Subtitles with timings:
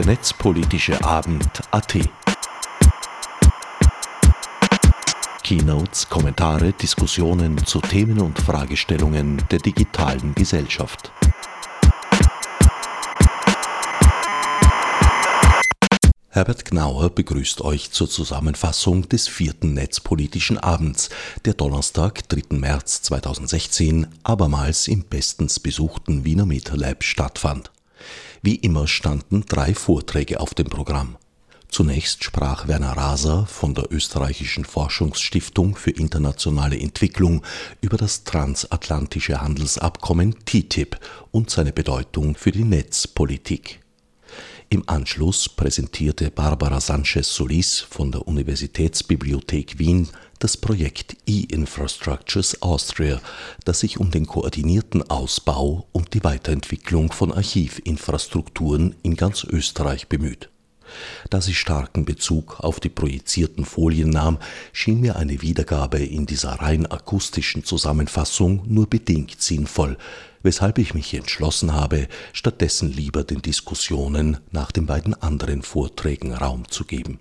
[0.00, 1.98] der netzpolitische Abend AT.
[5.42, 11.12] Keynotes, Kommentare, Diskussionen zu Themen und Fragestellungen der digitalen Gesellschaft.
[16.30, 21.10] Herbert Gnauer begrüßt euch zur Zusammenfassung des vierten Netzpolitischen Abends,
[21.44, 22.56] der Donnerstag, 3.
[22.56, 27.70] März 2016, abermals im bestens besuchten Wiener MetaLab stattfand.
[28.42, 31.16] Wie immer standen drei Vorträge auf dem Programm.
[31.68, 37.44] Zunächst sprach Werner Raser von der Österreichischen Forschungsstiftung für internationale Entwicklung
[37.82, 40.98] über das transatlantische Handelsabkommen TTIP
[41.30, 43.80] und seine Bedeutung für die Netzpolitik.
[44.70, 50.08] Im Anschluss präsentierte Barbara Sanchez Solis von der Universitätsbibliothek Wien
[50.40, 53.20] das Projekt E-Infrastructures Austria,
[53.64, 60.48] das sich um den koordinierten Ausbau und die Weiterentwicklung von Archivinfrastrukturen in ganz Österreich bemüht.
[61.28, 64.38] Da sie starken Bezug auf die projizierten Folien nahm,
[64.72, 69.98] schien mir eine Wiedergabe in dieser rein akustischen Zusammenfassung nur bedingt sinnvoll,
[70.42, 76.66] weshalb ich mich entschlossen habe, stattdessen lieber den Diskussionen nach den beiden anderen Vorträgen Raum
[76.68, 77.20] zu geben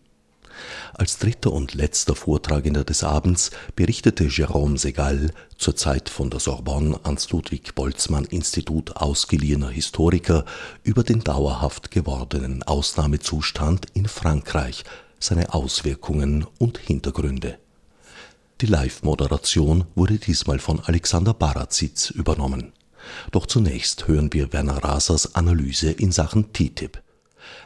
[0.93, 7.29] als dritter und letzter Vortragender des Abends berichtete Jérôme Segal, zurzeit von der Sorbonne ans
[7.31, 10.45] Ludwig-Boltzmann-Institut ausgeliehener Historiker,
[10.83, 14.83] über den dauerhaft gewordenen Ausnahmezustand in Frankreich,
[15.19, 17.57] seine Auswirkungen und Hintergründe.
[18.61, 22.73] Die Live-Moderation wurde diesmal von Alexander Barazitz übernommen.
[23.31, 27.01] Doch zunächst hören wir Werner Rasers Analyse in Sachen TTIP.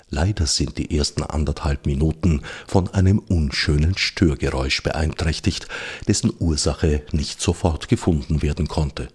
[0.09, 5.67] Leider sind die ersten anderthalb Minuten von einem unschönen Störgeräusch beeinträchtigt,
[6.07, 9.07] dessen Ursache nicht sofort gefunden werden konnte.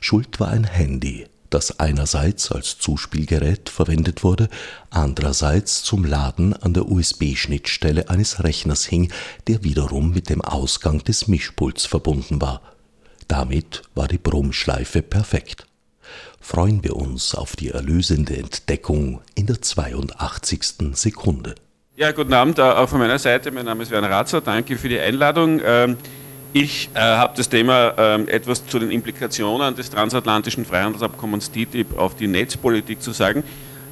[0.00, 4.48] Schuld war ein Handy, das einerseits als Zuspielgerät verwendet wurde,
[4.88, 9.12] andererseits zum Laden an der USB-Schnittstelle eines Rechners hing,
[9.46, 12.62] der wiederum mit dem Ausgang des Mischpults verbunden war.
[13.28, 15.66] Damit war die Brummschleife perfekt
[16.40, 20.94] freuen wir uns auf die erlösende Entdeckung in der 82.
[20.94, 21.54] Sekunde.
[21.96, 23.50] Ja, guten Abend auch von meiner Seite.
[23.50, 24.40] Mein Name ist Werner Ratzer.
[24.40, 25.60] Danke für die Einladung.
[25.64, 25.96] Ähm,
[26.52, 32.16] ich äh, habe das Thema äh, etwas zu den Implikationen des transatlantischen Freihandelsabkommens TTIP auf
[32.16, 33.44] die Netzpolitik zu sagen.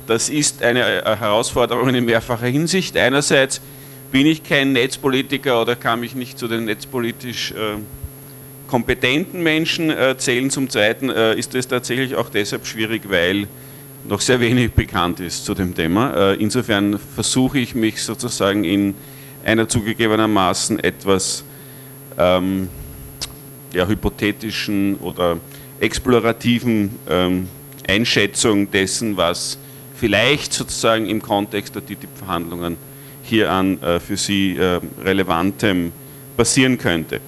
[0.09, 2.97] Das ist eine äh, Herausforderung in mehrfacher Hinsicht.
[2.97, 3.60] Einerseits
[4.10, 7.76] bin ich kein Netzpolitiker oder kann mich nicht zu den netzpolitisch äh,
[8.69, 10.51] kompetenten Menschen äh, zählen.
[10.51, 13.49] Zum Zweiten äh, ist es tatsächlich auch deshalb schwierig, weil
[14.06, 16.33] noch sehr wenig bekannt ist zu dem Thema.
[16.33, 18.95] Äh, insofern versuche ich mich sozusagen in
[19.45, 21.43] einer zugegebenermaßen etwas
[22.17, 22.69] ähm,
[23.73, 25.39] ja, hypothetischen oder
[25.81, 27.49] explorativen ähm,
[27.87, 29.59] Einschätzung dessen, was
[29.95, 32.77] vielleicht sozusagen im Kontext der TTIP-Verhandlungen
[33.23, 35.93] hier an äh, für Sie äh, relevantem
[36.37, 37.21] passieren könnte.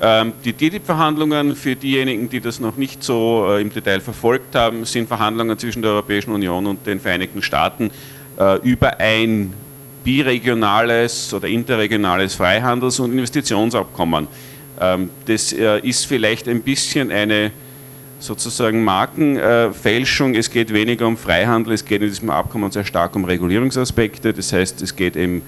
[0.00, 4.84] Ähm, die TTIP-Verhandlungen, für diejenigen, die das noch nicht so äh, im Detail verfolgt haben,
[4.84, 7.90] sind Verhandlungen zwischen der Europäischen Union und den Vereinigten Staaten
[8.38, 9.52] äh, über ein
[10.04, 14.28] biregionales oder interregionales Freihandels- und Investitionsabkommen.
[14.80, 17.50] Ähm, das äh, ist vielleicht ein bisschen eine
[18.20, 20.34] sozusagen Markenfälschung.
[20.34, 24.32] Es geht weniger um Freihandel, es geht in diesem Abkommen sehr stark um Regulierungsaspekte.
[24.32, 25.42] Das heißt, es geht eben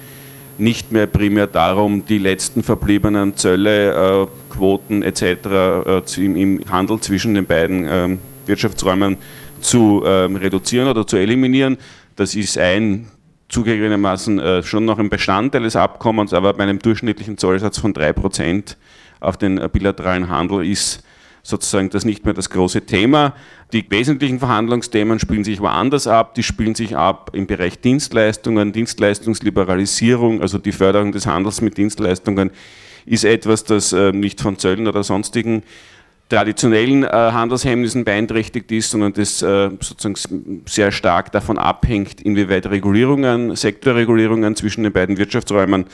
[0.57, 5.23] nicht mehr primär darum, die letzten verbliebenen Zölle, äh, Quoten etc.
[5.23, 9.17] Äh, im, Handel zwischen den beiden ähm, Wirtschaftsräumen
[9.61, 11.77] zu ähm, reduzieren oder zu eliminieren.
[12.15, 13.07] Das ist ein
[13.49, 18.75] zugegebenermaßen äh, schon noch ein Bestandteil des Abkommens, aber bei einem durchschnittlichen Zollsatz von 3%
[19.19, 21.03] auf den bilateralen Handel ist
[21.43, 23.33] sozusagen das nicht mehr das große Thema.
[23.73, 26.35] Die wesentlichen Verhandlungsthemen spielen sich woanders ab.
[26.35, 32.51] Die spielen sich ab im Bereich Dienstleistungen, Dienstleistungsliberalisierung, also die Förderung des Handels mit Dienstleistungen
[33.05, 35.63] ist etwas, das äh, nicht von Zöllen oder sonstigen
[36.31, 43.55] traditionellen äh, Handelshemmnissen beeinträchtigt ist, sondern das äh, sozusagen sehr stark davon abhängt, inwieweit Regulierungen,
[43.57, 45.85] Sektorregulierungen zwischen den beiden Wirtschaftsräumen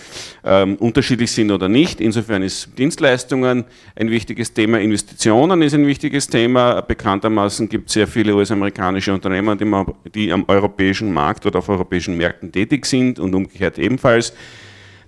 [0.43, 1.99] ähm, unterschiedlich sind oder nicht.
[1.99, 6.81] Insofern ist Dienstleistungen ein wichtiges Thema, Investitionen ist ein wichtiges Thema.
[6.81, 9.65] Bekanntermaßen gibt es sehr viele US-amerikanische Unternehmer, die,
[10.13, 14.33] die am europäischen Markt oder auf europäischen Märkten tätig sind und umgekehrt ebenfalls.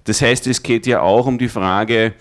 [0.05, 2.13] Das heißt, es geht ja auch um die Frage,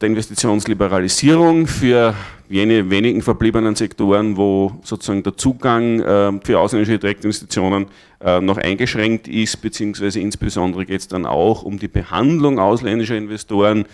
[0.00, 2.14] der Investitionsliberalisierung für
[2.48, 7.86] jene wenigen verbliebenen Sektoren, wo sozusagen der Zugang äh, für ausländische Direktinvestitionen
[8.20, 13.84] äh, noch eingeschränkt ist, beziehungsweise insbesondere geht es dann auch um die Behandlung ausländischer Investoren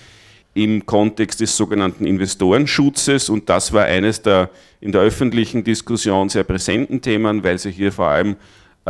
[0.54, 3.28] im Kontext des sogenannten Investorenschutzes.
[3.28, 4.48] Und das war eines der
[4.80, 8.36] in der öffentlichen Diskussion sehr präsenten Themen, weil sich hier vor allem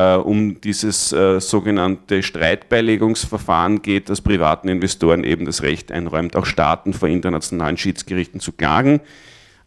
[0.00, 6.93] um dieses äh, sogenannte Streitbeilegungsverfahren geht, das privaten Investoren eben das Recht einräumt, auch Staaten
[6.93, 9.00] vor internationalen Schiedsgerichten zu klagen.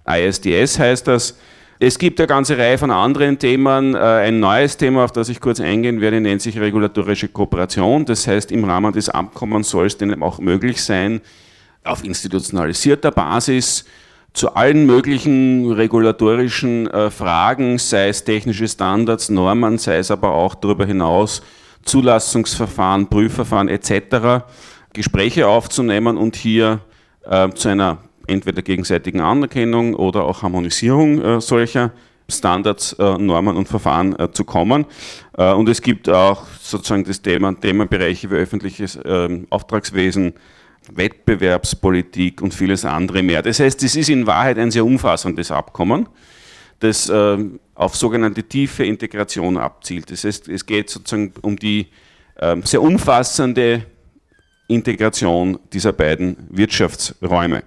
[0.07, 1.37] ISDS heißt das.
[1.81, 3.95] Es gibt eine ganze Reihe von anderen Themen.
[3.95, 8.05] Äh, ein neues Thema, auf das ich kurz eingehen werde, nennt sich regulatorische Kooperation.
[8.05, 11.21] Das heißt, im Rahmen des Abkommens soll es denn auch möglich sein,
[11.83, 13.85] auf institutionalisierter Basis
[14.33, 20.55] zu allen möglichen regulatorischen äh, Fragen, sei es technische Standards, Normen, sei es aber auch
[20.55, 21.41] darüber hinaus
[21.83, 24.45] Zulassungsverfahren, Prüfverfahren etc.
[24.93, 26.79] Gespräche aufzunehmen und hier
[27.25, 27.97] äh, zu einer
[28.27, 31.91] entweder gegenseitigen Anerkennung oder auch Harmonisierung äh, solcher
[32.29, 34.85] Standards, äh, Normen und Verfahren äh, zu kommen.
[35.37, 40.33] Äh, und es gibt auch sozusagen das Thema, Themenbereiche wie öffentliches ähm, Auftragswesen,
[40.95, 43.41] Wettbewerbspolitik und vieles andere mehr.
[43.41, 46.07] Das heißt, es ist in Wahrheit ein sehr umfassendes Abkommen,
[46.79, 47.37] das äh,
[47.75, 50.11] auf sogenannte tiefe Integration abzielt.
[50.11, 51.87] Das heißt, es geht sozusagen um die
[52.35, 53.85] äh, sehr umfassende
[54.67, 57.63] Integration dieser beiden Wirtschaftsräume.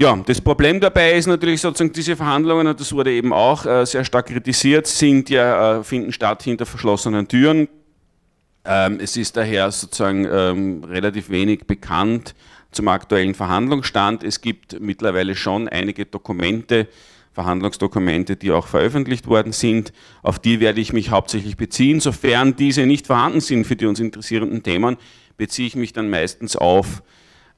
[0.00, 3.84] Ja, das Problem dabei ist natürlich sozusagen diese Verhandlungen, und das wurde eben auch äh,
[3.84, 7.66] sehr stark kritisiert, sind ja, äh, finden statt hinter verschlossenen Türen.
[8.64, 12.34] Ähm, es ist daher sozusagen ähm, relativ wenig bekannt
[12.70, 14.22] zum aktuellen Verhandlungsstand.
[14.22, 16.88] Es gibt mittlerweile schon einige Dokumente,
[17.32, 19.92] Verhandlungsdokumente, die auch veröffentlicht worden sind.
[20.22, 22.00] Auf die werde ich mich hauptsächlich beziehen.
[22.00, 24.96] Sofern diese nicht vorhanden sind für die uns interessierenden Themen,
[25.36, 27.02] beziehe ich mich dann meistens auf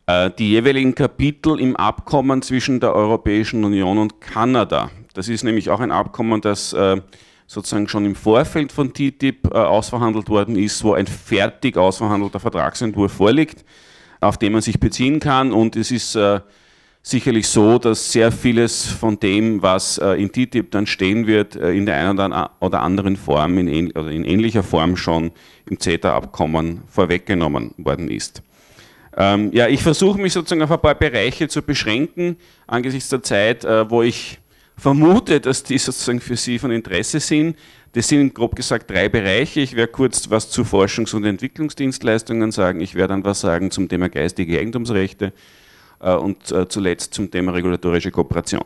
[0.06, 4.90] äh, die jeweiligen Kapitel im Abkommen zwischen der Europäischen Union und Kanada.
[5.14, 7.00] Das ist nämlich auch ein Abkommen, das äh,
[7.50, 13.12] sozusagen schon im Vorfeld von TTIP äh, ausverhandelt worden ist, wo ein fertig ausverhandelter Vertragsentwurf
[13.12, 13.64] vorliegt,
[14.20, 15.52] auf den man sich beziehen kann.
[15.52, 16.38] Und es ist äh,
[17.02, 21.86] sicherlich so, dass sehr vieles von dem, was äh, in TTIP dann stehen wird, in
[21.86, 25.32] der einen oder anderen Form, in, oder in ähnlicher Form schon
[25.68, 28.44] im CETA-Abkommen vorweggenommen worden ist.
[29.16, 32.36] Ähm, ja, ich versuche mich sozusagen auf ein paar Bereiche zu beschränken,
[32.68, 34.39] angesichts der Zeit, wo ich
[34.80, 37.56] vermute, dass die sozusagen für Sie von Interesse sind.
[37.92, 39.60] Das sind grob gesagt drei Bereiche.
[39.60, 42.80] Ich werde kurz was zu Forschungs- und Entwicklungsdienstleistungen sagen.
[42.80, 45.32] Ich werde dann was sagen zum Thema geistige Eigentumsrechte
[46.00, 48.62] äh, und äh, zuletzt zum Thema regulatorische Kooperation.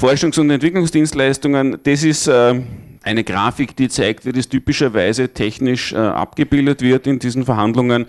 [0.00, 2.60] Forschungs- und Entwicklungsdienstleistungen, das ist äh,
[3.02, 8.06] eine Grafik, die zeigt, wie das typischerweise technisch abgebildet wird in diesen Verhandlungen.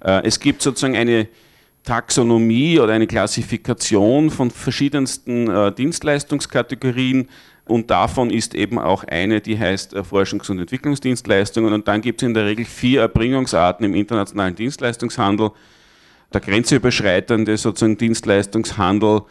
[0.00, 1.28] Es gibt sozusagen eine
[1.84, 7.28] Taxonomie oder eine Klassifikation von verschiedensten äh, Dienstleistungskategorien
[7.64, 12.20] und davon ist eben auch eine, die heißt äh, Forschungs- und Entwicklungsdienstleistungen und dann gibt
[12.20, 15.52] es in der Regel vier Erbringungsarten im internationalen Dienstleistungshandel.
[16.32, 19.22] Der grenzüberschreitende sozusagen Dienstleistungshandel,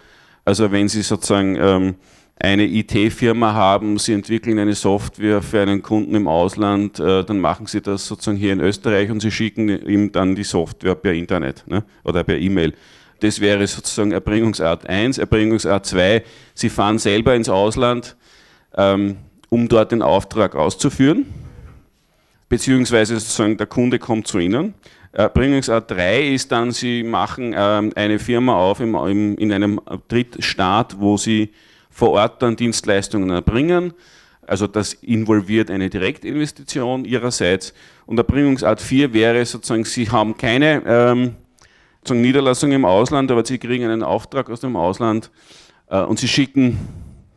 [0.43, 1.95] also wenn Sie sozusagen ähm,
[2.41, 7.65] eine IT-Firma haben, Sie entwickeln eine Software für einen Kunden im Ausland, äh, dann machen
[7.65, 11.65] Sie das sozusagen hier in Österreich und Sie schicken ihm dann die Software per Internet
[11.68, 12.74] ne, oder per E-Mail.
[13.19, 15.18] Das wäre sozusagen Erbringungsart 1.
[15.18, 18.15] Erbringungsart 2, Sie fahren selber ins Ausland,
[18.77, 19.18] ähm,
[19.50, 21.25] um dort den Auftrag auszuführen,
[22.47, 24.75] beziehungsweise sozusagen der Kunde kommt zu Ihnen.
[25.12, 31.01] Erbringungsart 3 ist dann, Sie machen ähm, eine Firma auf im, im, in einem Drittstaat,
[31.01, 31.49] wo Sie
[31.99, 33.94] vor Ort dann Dienstleistungen erbringen.
[34.47, 37.73] Also das involviert eine Direktinvestition ihrerseits.
[38.06, 41.35] Und Erbringungsart 4 wäre sozusagen, Sie haben keine ähm,
[42.09, 45.29] Niederlassung im Ausland, aber Sie kriegen einen Auftrag aus dem Ausland
[45.89, 46.79] äh, und Sie schicken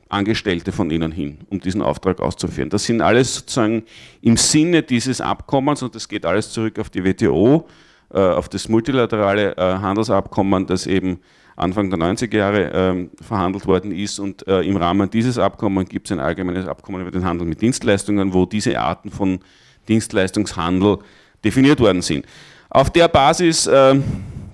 [0.08, 2.70] Angestellte von Ihnen hin, um diesen Auftrag auszuführen.
[2.70, 3.82] Das sind alles sozusagen
[4.20, 7.66] im Sinne dieses Abkommens und das geht alles zurück auf die WTO,
[8.14, 11.18] äh, auf das multilaterale äh, Handelsabkommen, das eben
[11.56, 14.18] Anfang der 90er Jahre ähm, verhandelt worden ist.
[14.18, 17.60] Und äh, im Rahmen dieses Abkommens gibt es ein allgemeines Abkommen über den Handel mit
[17.60, 19.40] Dienstleistungen, wo diese Arten von
[19.88, 20.98] Dienstleistungshandel
[21.44, 22.26] definiert worden sind.
[22.70, 24.00] Auf der Basis äh,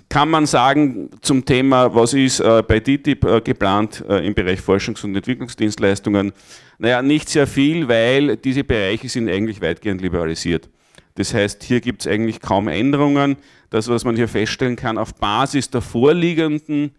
[0.09, 4.61] kann man sagen zum Thema, was ist äh, bei TTIP äh, geplant äh, im Bereich
[4.61, 6.33] Forschungs- und Entwicklungsdienstleistungen,
[6.79, 10.69] naja, nicht sehr viel, weil diese Bereiche sind eigentlich weitgehend liberalisiert.
[11.19, 13.39] Das heißt, hier gibt es eigentlich kaum Änderungen.
[13.71, 16.93] Das, was man hier feststellen kann, auf Basis der vorliegenden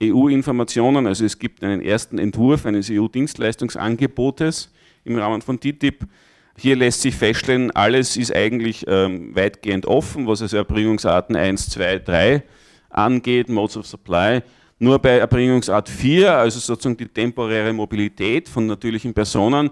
[0.00, 4.72] EU-Informationen, also es gibt einen ersten Entwurf eines EU-Dienstleistungsangebotes
[5.04, 6.06] im Rahmen von TTIP.
[6.56, 11.98] Hier lässt sich feststellen, alles ist eigentlich ähm, weitgehend offen, was also Erbringungsarten 1, 2,
[11.98, 12.42] 3
[12.90, 14.40] angeht, Modes of Supply.
[14.78, 19.70] Nur bei Erbringungsart 4, also sozusagen die temporäre Mobilität von natürlichen Personen,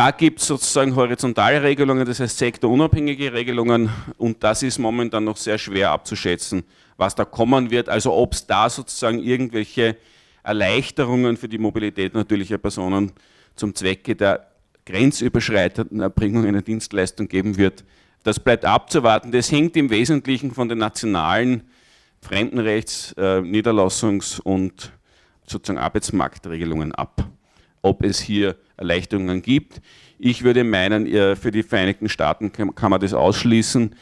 [0.00, 5.36] da gibt es sozusagen horizontale Regelungen, das heißt sektorunabhängige Regelungen und das ist momentan noch
[5.36, 6.62] sehr schwer abzuschätzen,
[6.96, 7.90] was da kommen wird.
[7.90, 9.98] Also ob es da sozusagen irgendwelche
[10.42, 13.12] Erleichterungen für die Mobilität natürlicher Personen
[13.56, 14.50] zum Zwecke der
[14.86, 17.84] grenzüberschreitenden Erbringung einer Dienstleistung geben wird.
[18.22, 19.32] Das bleibt abzuwarten.
[19.32, 21.64] Das hängt im Wesentlichen von den nationalen
[22.22, 24.92] Fremdenrechts-, Niederlassungs- und
[25.46, 27.28] sozusagen Arbeitsmarktregelungen ab,
[27.82, 29.80] ob es hier Erleichterungen gibt.
[30.18, 31.06] Ich würde meinen,
[31.36, 33.94] für die Vereinigten Staaten kann man das ausschließen,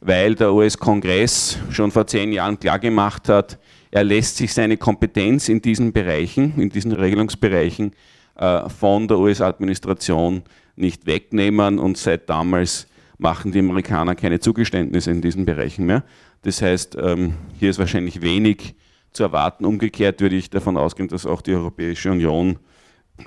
[0.00, 3.58] weil der US-Kongress schon vor zehn Jahren klargemacht hat,
[3.90, 7.92] er lässt sich seine Kompetenz in diesen Bereichen, in diesen Regelungsbereichen
[8.34, 10.42] äh, von der US-Administration
[10.76, 12.88] nicht wegnehmen und seit damals
[13.18, 16.04] machen die Amerikaner keine Zugeständnisse in diesen Bereichen mehr.
[16.42, 18.74] Das heißt, ähm, hier ist wahrscheinlich wenig
[19.12, 19.64] zu erwarten.
[19.64, 22.58] Umgekehrt würde ich davon ausgehen, dass auch die Europäische Union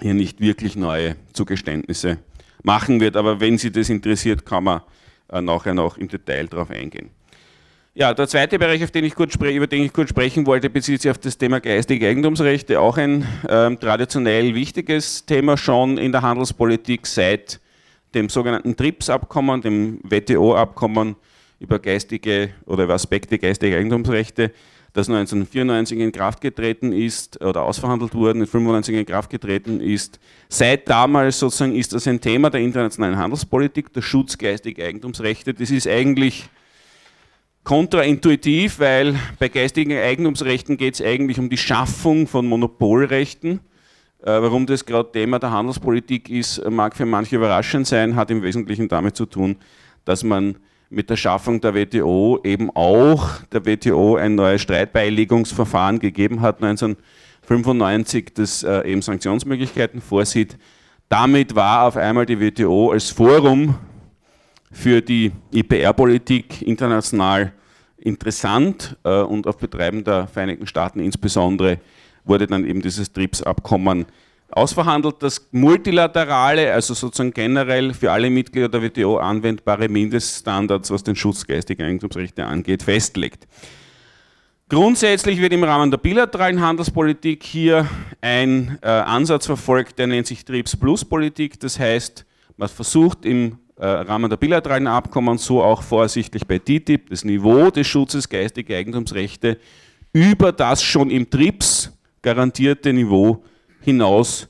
[0.02, 2.20] hier nicht wirklich neue Zugeständnisse
[2.64, 3.16] machen wird.
[3.16, 4.82] Aber wenn Sie das interessiert, kann man
[5.30, 7.10] äh, nachher noch im Detail darauf eingehen.
[7.96, 11.02] Ja, der zweite Bereich, auf den ich kurz über den ich kurz sprechen wollte, bezieht
[11.02, 12.80] sich auf das Thema geistige Eigentumsrechte.
[12.80, 17.60] Auch ein ähm, traditionell wichtiges Thema schon in der Handelspolitik seit
[18.14, 21.16] dem sogenannten TRIPS-Abkommen, dem WTO-Abkommen
[21.60, 24.52] über geistige oder über Aspekte geistiger Eigentumsrechte,
[24.94, 30.20] das 1994 in Kraft getreten ist oder ausverhandelt wurde, 1995 in Kraft getreten ist.
[30.50, 35.54] Seit damals sozusagen ist das ein Thema der internationalen Handelspolitik, der Schutz geistiger Eigentumsrechte.
[35.54, 36.50] Das ist eigentlich
[37.64, 43.60] kontraintuitiv, weil bei geistigen Eigentumsrechten geht es eigentlich um die Schaffung von Monopolrechten.
[44.22, 48.42] Äh, warum das gerade Thema der Handelspolitik ist, mag für manche überraschend sein, hat im
[48.42, 49.58] Wesentlichen damit zu tun,
[50.04, 50.58] dass man
[50.90, 58.34] mit der Schaffung der WTO eben auch der WTO ein neues Streitbeilegungsverfahren gegeben hat, 1995,
[58.34, 60.58] das äh, eben Sanktionsmöglichkeiten vorsieht.
[61.08, 63.76] Damit war auf einmal die WTO als Forum
[64.72, 67.54] für die IPR-Politik international
[67.98, 71.80] interessant äh, und auf Betreiben der Vereinigten Staaten insbesondere
[72.24, 74.06] wurde dann eben dieses TRIPS-Abkommen
[74.52, 81.16] ausverhandelt, das multilaterale, also sozusagen generell für alle Mitglieder der WTO anwendbare Mindeststandards, was den
[81.16, 83.48] Schutz geistiger Eigentumsrechte angeht, festlegt.
[84.70, 87.88] Grundsätzlich wird im Rahmen der bilateralen Handelspolitik hier
[88.22, 91.60] ein äh, Ansatz verfolgt, der nennt sich TRIPS-Plus-Politik.
[91.60, 92.26] Das heißt,
[92.56, 97.72] man versucht im äh, Rahmen der bilateralen Abkommen, so auch vorsichtig bei TTIP, das Niveau
[97.72, 99.58] des Schutzes geistiger Eigentumsrechte
[100.14, 101.92] über das schon im TRIPS
[102.22, 103.44] garantierte Niveau
[103.90, 104.48] hinaus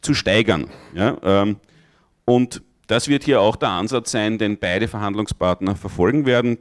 [0.00, 0.68] zu steigern.
[0.94, 1.56] Ja, ähm,
[2.24, 6.58] und das wird hier auch der Ansatz sein, den beide Verhandlungspartner verfolgen werden.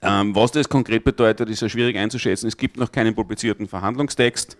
[0.00, 2.48] Ähm, was das konkret bedeutet, ist ja schwierig einzuschätzen.
[2.48, 4.56] Es gibt noch keinen publizierten Verhandlungstext.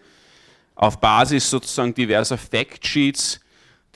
[0.74, 3.40] Auf Basis sozusagen diverser Factsheets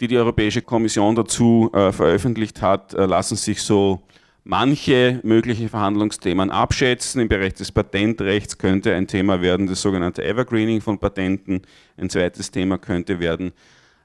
[0.00, 4.02] die die Europäische Kommission dazu äh, veröffentlicht hat, äh, lassen sich so
[4.46, 7.20] manche mögliche Verhandlungsthemen abschätzen.
[7.20, 11.62] Im Bereich des Patentrechts könnte ein Thema werden das sogenannte Evergreening von Patenten.
[11.96, 13.52] Ein zweites Thema könnte werden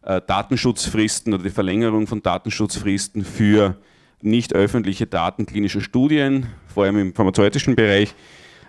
[0.01, 3.77] äh, Datenschutzfristen oder die Verlängerung von Datenschutzfristen für
[4.21, 8.15] nicht öffentliche Daten klinischer Studien, vor allem im pharmazeutischen Bereich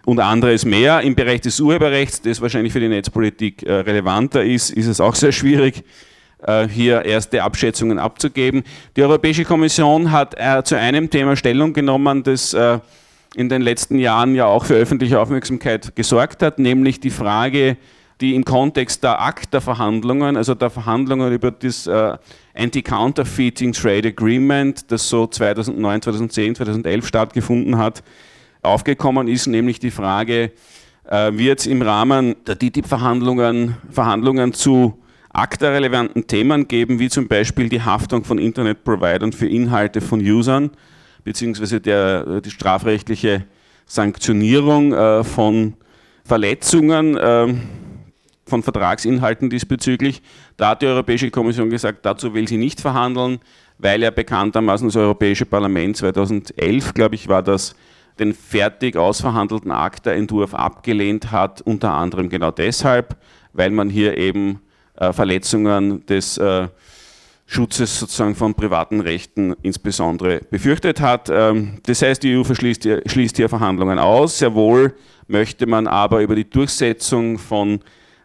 [0.04, 1.00] und anderes mehr.
[1.00, 5.14] Im Bereich des Urheberrechts, das wahrscheinlich für die Netzpolitik äh, relevanter ist, ist es auch
[5.14, 5.84] sehr schwierig
[6.68, 8.64] hier erste Abschätzungen abzugeben.
[8.96, 12.80] Die Europäische Kommission hat äh, zu einem Thema Stellung genommen, das äh,
[13.34, 17.76] in den letzten Jahren ja auch für öffentliche Aufmerksamkeit gesorgt hat, nämlich die Frage,
[18.20, 21.88] die im Kontext der ACTA-Verhandlungen, also der Verhandlungen über das
[22.54, 28.04] Anti-Counterfeiting Trade Agreement, das so 2009, 2010, 2011 stattgefunden hat,
[28.62, 30.52] aufgekommen ist, nämlich die Frage,
[31.04, 35.01] wird es im Rahmen der TTIP-Verhandlungen Verhandlungen zu
[35.32, 40.70] ACTA-relevanten Themen geben, wie zum Beispiel die Haftung von Internetprovidern für Inhalte von Usern,
[41.24, 43.46] beziehungsweise der, die strafrechtliche
[43.86, 45.74] Sanktionierung äh, von
[46.24, 47.54] Verletzungen äh,
[48.46, 50.22] von Vertragsinhalten diesbezüglich.
[50.56, 53.38] Da hat die Europäische Kommission gesagt, dazu will sie nicht verhandeln,
[53.78, 57.74] weil ja bekanntermaßen das Europäische Parlament 2011, glaube ich, war das,
[58.18, 63.16] den fertig ausverhandelten ACTA-Entwurf abgelehnt hat, unter anderem genau deshalb,
[63.54, 66.68] weil man hier eben äh, Verletzungen des äh,
[67.46, 71.28] Schutzes sozusagen von privaten Rechten insbesondere befürchtet hat.
[71.30, 74.38] Ähm, das heißt, die EU verschließt schließt hier Verhandlungen aus.
[74.38, 74.94] Sehr wohl
[75.28, 77.80] möchte man aber über die Durchsetzung von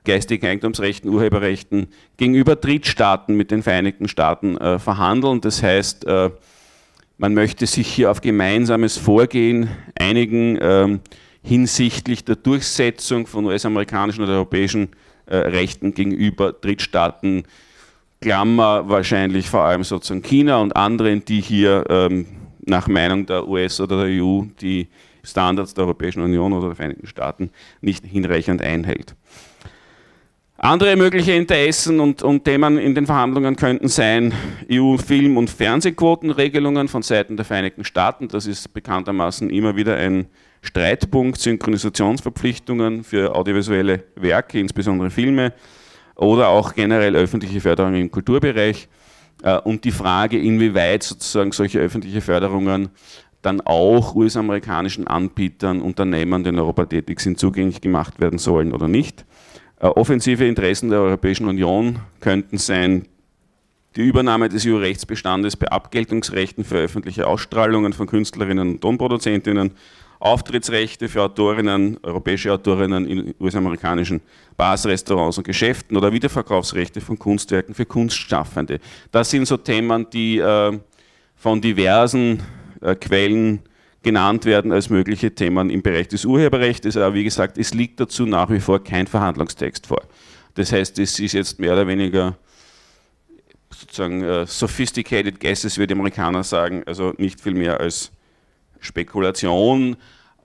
[0.05, 5.41] geistigen Eigentumsrechten, Urheberrechten gegenüber Drittstaaten mit den Vereinigten Staaten äh, verhandeln.
[5.41, 6.29] Das heißt, äh,
[7.17, 9.69] man möchte sich hier auf gemeinsames Vorgehen
[10.00, 11.00] einigen ähm,
[11.41, 14.89] hinsichtlich der Durchsetzung von US-amerikanischen oder europäischen
[15.27, 17.43] äh, Rechten gegenüber Drittstaaten,
[18.19, 22.25] Klammer wahrscheinlich vor allem sozusagen China und anderen, die hier ähm,
[22.65, 24.88] nach Meinung der US oder der EU die
[25.24, 29.15] Standards der Europäischen Union oder der Vereinigten Staaten nicht hinreichend einhält.
[30.60, 34.34] Andere mögliche Interessen und, und, Themen in den Verhandlungen könnten sein
[34.72, 38.27] EU-Film- und Fernsehquotenregelungen von Seiten der Vereinigten Staaten.
[38.27, 40.25] Das ist bekanntermaßen immer wieder ein
[40.67, 45.53] Streitpunkt, Synchronisationsverpflichtungen für audiovisuelle Werke, insbesondere Filme,
[46.15, 48.88] oder auch generell öffentliche Förderung im Kulturbereich.
[49.43, 52.89] Äh, und die Frage, inwieweit sozusagen solche öffentliche Förderungen
[53.41, 58.88] dann auch US-amerikanischen Anbietern, Unternehmern, die in Europa tätig sind, zugänglich gemacht werden sollen oder
[58.88, 59.25] nicht.
[59.79, 63.07] Äh, offensive Interessen der Europäischen Union könnten sein
[63.95, 69.71] die Übernahme des EU-Rechtsbestandes bei Abgeltungsrechten für öffentliche Ausstrahlungen von Künstlerinnen und Tonproduzentinnen,
[70.19, 74.21] Auftrittsrechte für Autorinnen, europäische Autorinnen in US-amerikanischen
[74.55, 78.79] Bars, Restaurants und Geschäften oder Wiederverkaufsrechte von Kunstwerken für Kunstschaffende.
[79.12, 80.79] Das sind so Themen, die äh,
[81.36, 82.41] von diversen
[82.81, 83.62] äh, Quellen
[84.01, 86.95] genannt werden als mögliche Themen im Bereich des Urheberrechts.
[86.97, 90.01] Aber wie gesagt, es liegt dazu nach wie vor kein Verhandlungstext vor.
[90.55, 92.38] Das heißt, es ist jetzt mehr oder weniger
[93.69, 98.12] sozusagen uh, sophisticated guesses, wie die Amerikaner sagen, also nicht viel mehr als
[98.79, 99.96] Spekulation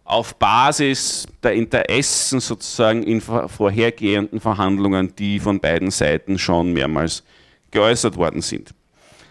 [0.04, 7.22] auf Basis der Interessen sozusagen in vorhergehenden Verhandlungen, die von beiden Seiten schon mehrmals
[7.70, 8.74] geäußert worden sind.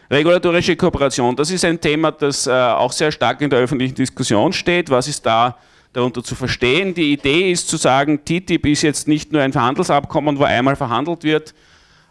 [0.10, 4.52] Regulatorische Kooperation, das ist ein Thema, das äh, auch sehr stark in der öffentlichen Diskussion
[4.52, 4.90] steht.
[4.90, 5.58] Was ist da
[5.94, 6.94] darunter zu verstehen?
[6.94, 11.24] Die Idee ist zu sagen, TTIP ist jetzt nicht nur ein Verhandelsabkommen, wo einmal verhandelt
[11.24, 11.54] wird,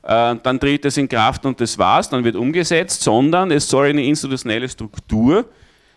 [0.02, 3.88] äh, dann tritt es in Kraft und das war's, dann wird umgesetzt, sondern es soll
[3.88, 5.44] eine institutionelle Struktur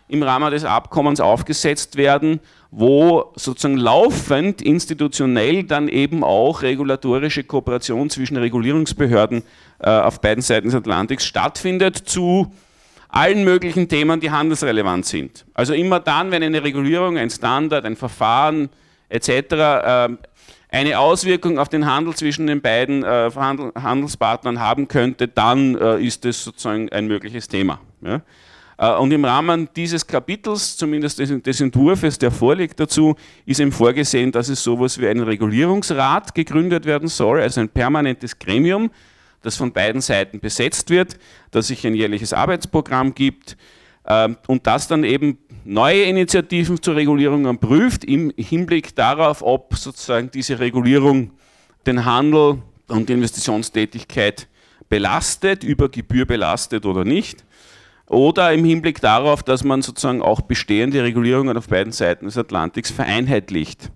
[0.08, 8.10] im Rahmen des Abkommens aufgesetzt werden, wo sozusagen laufend institutionell dann eben auch regulatorische Kooperation
[8.10, 9.42] zwischen Regulierungsbehörden
[9.78, 12.52] äh, auf beiden Seiten des Atlantiks stattfindet zu
[13.08, 15.46] allen möglichen Themen, die handelsrelevant sind.
[15.54, 18.70] Also immer dann, wenn eine Regulierung, ein Standard, ein Verfahren
[19.08, 19.28] etc.
[19.28, 20.08] Äh,
[20.68, 26.42] eine Auswirkung auf den Handel zwischen den beiden äh, Handelspartnern haben könnte, dann ist es
[26.42, 27.78] sozusagen ein mögliches Thema.
[28.76, 33.14] Und im Rahmen dieses Kapitels, zumindest des Entwurfs, der vorliegt dazu,
[33.46, 38.38] ist eben vorgesehen, dass es sowas wie einen Regulierungsrat gegründet werden soll, also ein permanentes
[38.38, 38.90] Gremium,
[39.42, 41.18] das von beiden Seiten besetzt wird,
[41.52, 43.56] dass sich ein jährliches Arbeitsprogramm gibt
[44.06, 50.30] ähm, und das dann eben neue Initiativen zur Regulierung prüft im Hinblick darauf, ob sozusagen
[50.30, 51.30] diese Regulierung
[51.86, 52.58] den Handel
[52.88, 54.48] und die Investitionstätigkeit
[54.88, 57.44] belastet, über Gebühr belastet oder nicht.
[58.08, 62.90] Oder im Hinblick darauf, dass man sozusagen auch bestehende Regulierungen auf beiden Seiten des Atlantiks
[62.90, 63.90] vereinheitlicht.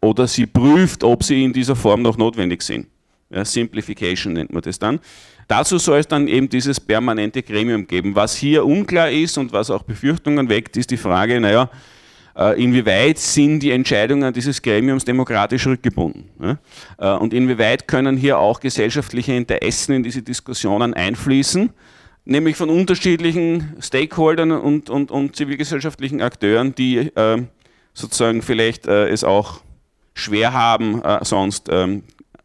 [0.00, 2.86] Oder sie prüft, ob sie in dieser Form noch notwendig sind.
[3.30, 5.00] Ja, Simplification nennt man das dann.
[5.48, 8.14] Dazu soll es dann eben dieses permanente Gremium geben.
[8.14, 11.70] Was hier unklar ist und was auch Befürchtungen weckt, ist die Frage, naja,
[12.36, 16.58] äh, inwieweit sind die Entscheidungen dieses Gremiums demokratisch rückgebunden?
[16.98, 21.70] Äh, und inwieweit können hier auch gesellschaftliche Interessen in diese Diskussionen einfließen,
[22.24, 27.42] nämlich von unterschiedlichen Stakeholdern und, und, und zivilgesellschaftlichen Akteuren, die äh,
[27.94, 29.60] sozusagen vielleicht es auch
[30.14, 32.04] schwer haben, sonst ähm,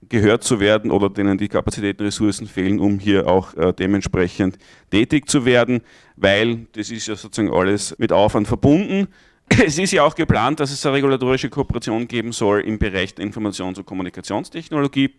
[0.09, 4.57] gehört zu werden oder denen die Kapazitäten, Ressourcen fehlen, um hier auch äh, dementsprechend
[4.91, 5.81] tätig zu werden,
[6.15, 9.07] weil das ist ja sozusagen alles mit Aufwand verbunden.
[9.49, 13.25] Es ist ja auch geplant, dass es eine regulatorische Kooperation geben soll im Bereich der
[13.25, 15.13] Informations- und Kommunikationstechnologie.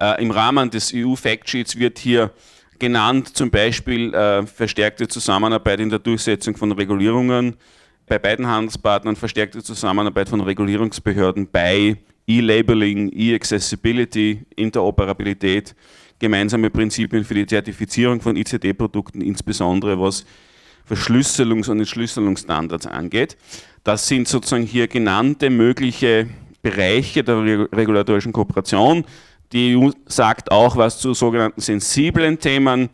[0.00, 2.30] Äh, Im Rahmen des EU-Factsheets wird hier
[2.78, 7.56] genannt zum Beispiel äh, verstärkte Zusammenarbeit in der Durchsetzung von Regulierungen
[8.06, 15.74] bei beiden Handelspartnern, verstärkte Zusammenarbeit von Regulierungsbehörden bei E-Labeling, E-Accessibility, Interoperabilität,
[16.18, 20.24] gemeinsame Prinzipien für die Zertifizierung von ICT-Produkten, insbesondere was
[20.88, 23.36] Verschlüsselungs- und Entschlüsselungsstandards angeht.
[23.84, 26.28] Das sind sozusagen hier genannte mögliche
[26.62, 29.04] Bereiche der regulatorischen Kooperation.
[29.52, 32.90] Die EU sagt auch was zu sogenannten sensiblen Themen.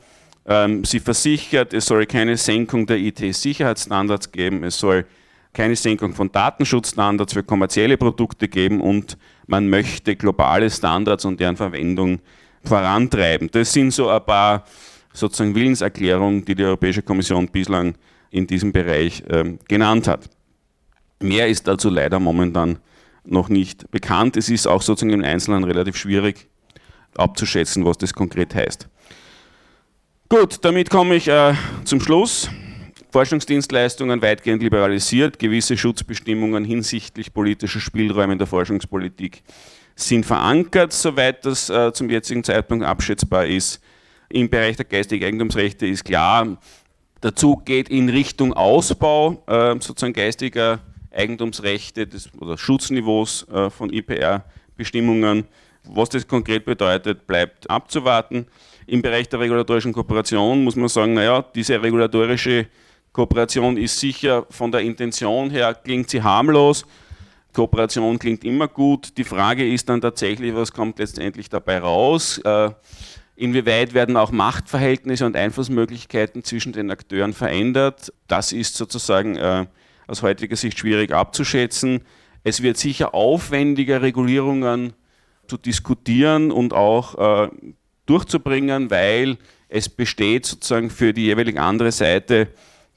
[0.47, 5.07] Ähm, sie versichert, es soll keine Senkung der IT-Sicherheitsstandards geben, es soll
[5.53, 11.57] keine Senkung von Datenschutzstandards für kommerzielle Produkte geben und man möchte globale Standards und deren
[11.57, 12.21] Verwendung
[12.65, 13.51] vorantreiben.
[13.51, 14.65] Das sind so ein paar
[15.13, 17.95] sozusagen Willenserklärungen, die die Europäische Kommission bislang
[18.31, 20.31] in diesem Bereich ähm, genannt hat.
[21.21, 22.79] Mehr ist dazu leider momentan
[23.25, 24.37] noch nicht bekannt.
[24.37, 26.49] Es ist auch sozusagen im Einzelnen relativ schwierig
[27.17, 28.89] abzuschätzen, was das konkret heißt.
[30.29, 31.55] Gut, damit komme ich äh,
[31.85, 32.49] zum Schluss.
[33.11, 39.43] Forschungsdienstleistungen weitgehend liberalisiert, gewisse Schutzbestimmungen hinsichtlich politischer Spielräume in der Forschungspolitik
[39.97, 43.81] sind verankert, soweit das äh, zum jetzigen Zeitpunkt abschätzbar ist.
[44.29, 46.59] Im Bereich der geistigen Eigentumsrechte ist klar,
[47.21, 50.79] dazu geht in Richtung Ausbau äh, sozusagen geistiger
[51.13, 55.45] Eigentumsrechte des, oder Schutzniveaus äh, von IPR-Bestimmungen
[55.85, 58.47] Was das konkret bedeutet, bleibt abzuwarten.
[58.87, 62.67] Im Bereich der regulatorischen Kooperation muss man sagen, naja, diese regulatorische
[63.13, 66.85] Kooperation ist sicher von der Intention her, klingt sie harmlos.
[67.53, 69.17] Kooperation klingt immer gut.
[69.17, 72.39] Die Frage ist dann tatsächlich, was kommt letztendlich dabei raus?
[72.39, 72.71] Äh,
[73.35, 78.13] inwieweit werden auch Machtverhältnisse und Einflussmöglichkeiten zwischen den Akteuren verändert?
[78.29, 79.67] Das ist sozusagen äh,
[80.11, 82.03] aus heutiger Sicht schwierig abzuschätzen.
[82.43, 84.93] Es wird sicher aufwendiger, Regulierungen
[85.47, 87.49] zu diskutieren und auch äh,
[88.07, 92.49] durchzubringen, weil es besteht sozusagen für die jeweilige andere Seite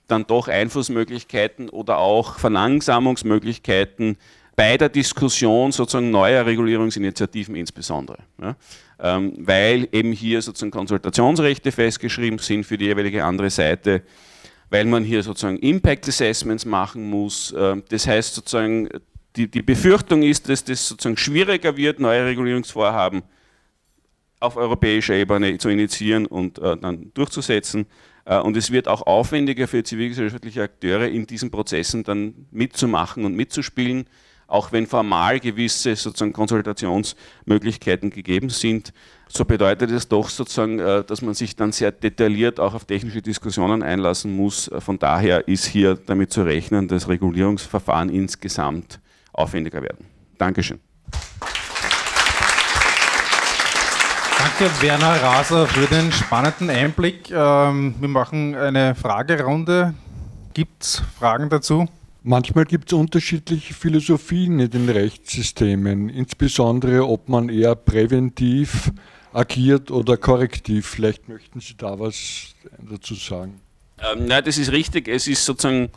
[0.08, 4.18] dann doch Einflussmöglichkeiten oder auch Verlangsamungsmöglichkeiten
[4.56, 8.20] bei der Diskussion sozusagen neuer Regulierungsinitiativen insbesondere.
[8.42, 8.56] Ja,
[9.00, 14.04] ähm, weil eben hier sozusagen Konsultationsrechte festgeschrieben sind für die jeweilige andere Seite,
[14.74, 17.52] weil man hier sozusagen Impact Assessments machen muss.
[17.52, 18.90] Äh, das heißt sozusagen,
[19.36, 23.22] die, die Befürchtung ist, dass das sozusagen schwieriger wird, neue Regulierungsvorhaben
[24.40, 27.86] auf europäischer Ebene zu initiieren und äh, dann durchzusetzen.
[28.26, 33.36] Äh, und es wird auch aufwendiger für zivilgesellschaftliche Akteure in diesen Prozessen dann mitzumachen und
[33.36, 34.08] mitzuspielen,
[34.54, 38.94] auch wenn formal gewisse sozusagen Konsultationsmöglichkeiten gegeben sind.
[39.28, 43.24] So bedeutet es doch sozusagen, äh, dass man sich dann sehr detailliert auch auf technische
[43.24, 44.68] Diskussionen einlassen muss.
[44.68, 49.00] Äh, von daher ist hier damit zu rechnen, dass Regulierungsverfahren insgesamt
[49.34, 50.06] aufwendiger werden.
[50.38, 50.80] Dankeschön.
[54.38, 57.32] Danke, Werner Raser, für den spannenden Einblick.
[57.32, 59.96] Ähm, wir machen eine Fragerunde.
[60.54, 61.88] Gibt es Fragen dazu?
[62.24, 68.92] Manchmal gibt es unterschiedliche Philosophien in den Rechtssystemen, insbesondere ob man eher präventiv
[69.34, 70.88] agiert oder korrektiv.
[70.88, 72.56] Vielleicht möchten Sie da was
[72.90, 73.60] dazu sagen.
[74.00, 75.10] Ähm, nein, das ist richtig.
[75.10, 75.90] Es ist sozusagen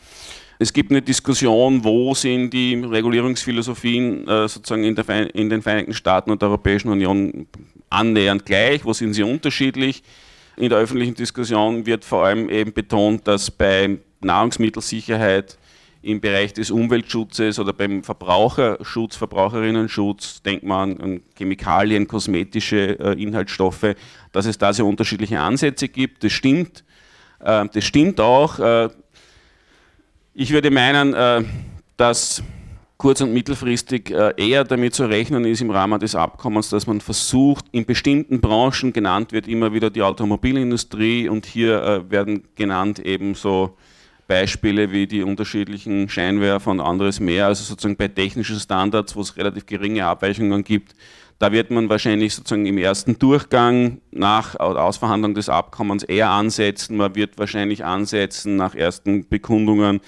[0.58, 6.30] es gibt eine Diskussion, wo sind die Regulierungsphilosophien äh, sozusagen in, in, den Vereinigten Staaten
[6.30, 7.46] und der Europäischen Union
[7.90, 10.02] annähernd gleich, wo sind sie unterschiedlich.
[10.56, 15.58] In der öffentlichen Diskussion wird vor allem eben betont, dass bei Nahrungsmittelsicherheit
[16.06, 23.96] im Bereich des Umweltschutzes oder beim Verbraucherschutz, Verbraucherinnenschutz, denkt man an Chemikalien, kosmetische äh, Inhaltsstoffe,
[24.30, 26.22] dass es da sehr unterschiedliche Ansätze gibt.
[26.22, 26.84] Das stimmt.
[27.40, 28.58] Äh, das stimmt auch.
[28.60, 28.88] Äh,
[30.32, 31.42] ich würde meinen, äh,
[31.96, 32.40] dass
[32.98, 37.00] kurz- und mittelfristig äh, eher damit zu rechnen ist im Rahmen des Abkommens, dass man
[37.00, 43.00] versucht, in bestimmten Branchen genannt wird immer wieder die Automobilindustrie und hier äh, werden genannt
[43.00, 43.76] eben so
[44.26, 49.36] Beispiele wie die unterschiedlichen Scheinwerfer und anderes mehr, also sozusagen bei technischen Standards, wo es
[49.36, 50.94] relativ geringe Abweichungen gibt,
[51.38, 56.96] da wird man wahrscheinlich sozusagen im ersten Durchgang nach Ausverhandlung des Abkommens eher ansetzen.
[56.96, 60.00] Man wird wahrscheinlich ansetzen nach ersten Bekundungen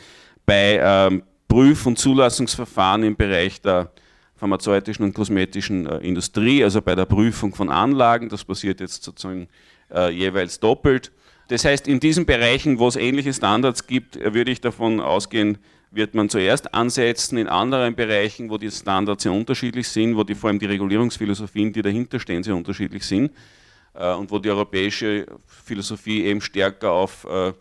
[0.47, 3.93] bei ähm, Prüf- und Zulassungsverfahren im Bereich der
[4.37, 8.31] pharmazeutischen und kosmetischen äh, Industrie, also bei der Prüfung von Anlagen.
[8.31, 9.49] Das passiert jetzt sozusagen
[9.93, 11.13] äh, jeweils doppelt.
[11.49, 15.59] Das heißt, in diesen Bereichen, wo es ähnliche Standards gibt, äh, würde ich davon ausgehen,
[15.91, 17.39] wird man zuerst ansetzen.
[17.39, 21.73] In anderen Bereichen, wo die Standards sehr unterschiedlich sind, wo die, vor allem die Regulierungsphilosophien,
[21.73, 23.33] die dahinter stehen, sehr unterschiedlich sind
[23.95, 27.53] äh, und wo die europäische Philosophie eben stärker auf äh,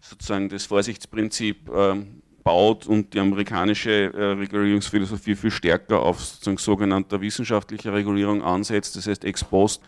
[0.00, 7.20] sozusagen das Vorsichtsprinzip ähm, baut und die amerikanische äh, Regulierungsphilosophie viel stärker auf sozusagen sogenannter
[7.20, 8.96] wissenschaftlicher Regulierung ansetzt.
[8.96, 9.80] Das heißt, ex post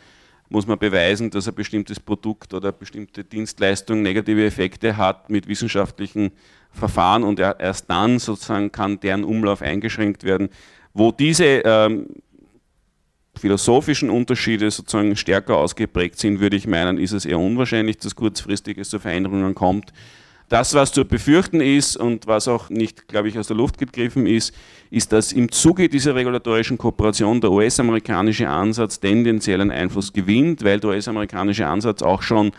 [0.54, 5.48] muss man beweisen, dass ein bestimmtes Produkt oder eine bestimmte Dienstleistung negative Effekte hat mit
[5.48, 6.30] wissenschaftlichen
[6.70, 10.48] Verfahren und erst dann sozusagen kann deren Umlauf eingeschränkt werden.
[10.92, 12.06] Wo diese ähm,
[13.36, 18.78] philosophischen Unterschiede sozusagen stärker ausgeprägt sind, würde ich meinen, ist es eher unwahrscheinlich, dass kurzfristig
[18.78, 19.92] es zu Veränderungen kommt.
[20.54, 24.24] Das, was zu befürchten ist und was auch nicht, glaube ich, aus der Luft gegriffen
[24.24, 24.54] ist,
[24.88, 30.78] ist, dass im Zuge dieser regulatorischen Kooperation der US-amerikanische Ansatz tendenziell einen Einfluss gewinnt, weil
[30.78, 32.52] der US-amerikanische Ansatz auch schon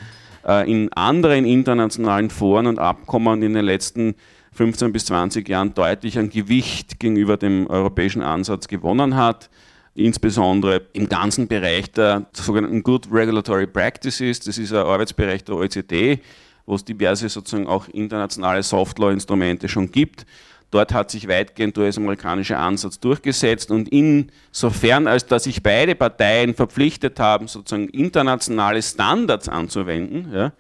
[0.46, 4.16] äh, in anderen internationalen Foren und Abkommen in den letzten
[4.52, 9.50] 15 bis 20 Jahren deutlich an Gewicht gegenüber dem europäischen Ansatz gewonnen hat
[9.98, 14.42] insbesondere im ganzen Bereich der sogenannten Good Regulatory Practices.
[14.42, 16.20] Das ist ein Arbeitsbereich der OECD,
[16.66, 20.26] wo es diverse sozusagen auch internationale Softlaw-Instrumente schon gibt.
[20.72, 26.54] Dort hat sich weitgehend der US-amerikanische Ansatz durchgesetzt und insofern, als dass sich beide Parteien
[26.54, 30.52] verpflichtet haben, sozusagen internationale Standards anzuwenden, ja,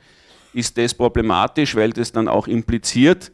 [0.53, 3.31] ist das problematisch, weil das dann auch impliziert,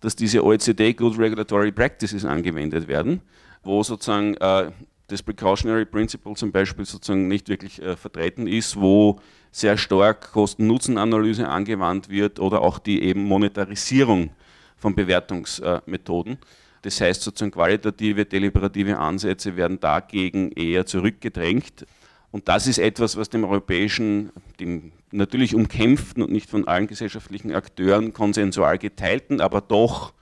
[0.00, 3.22] dass diese OECD Good Regulatory Practices angewendet werden,
[3.64, 4.70] wo sozusagen äh,
[5.08, 9.18] das Precautionary Principle zum Beispiel sozusagen nicht wirklich äh, vertreten ist, wo
[9.50, 14.30] sehr stark Kosten-Nutzen-Analyse angewandt wird oder auch die eben Monetarisierung
[14.76, 16.38] von Bewertungsmethoden.
[16.82, 21.86] Das heißt sozusagen qualitative, deliberative Ansätze werden dagegen eher zurückgedrängt.
[22.32, 27.52] Und das ist etwas, was dem europäischen, dem natürlich umkämpften und nicht von allen gesellschaftlichen
[27.52, 30.12] Akteuren konsensual geteilten, aber doch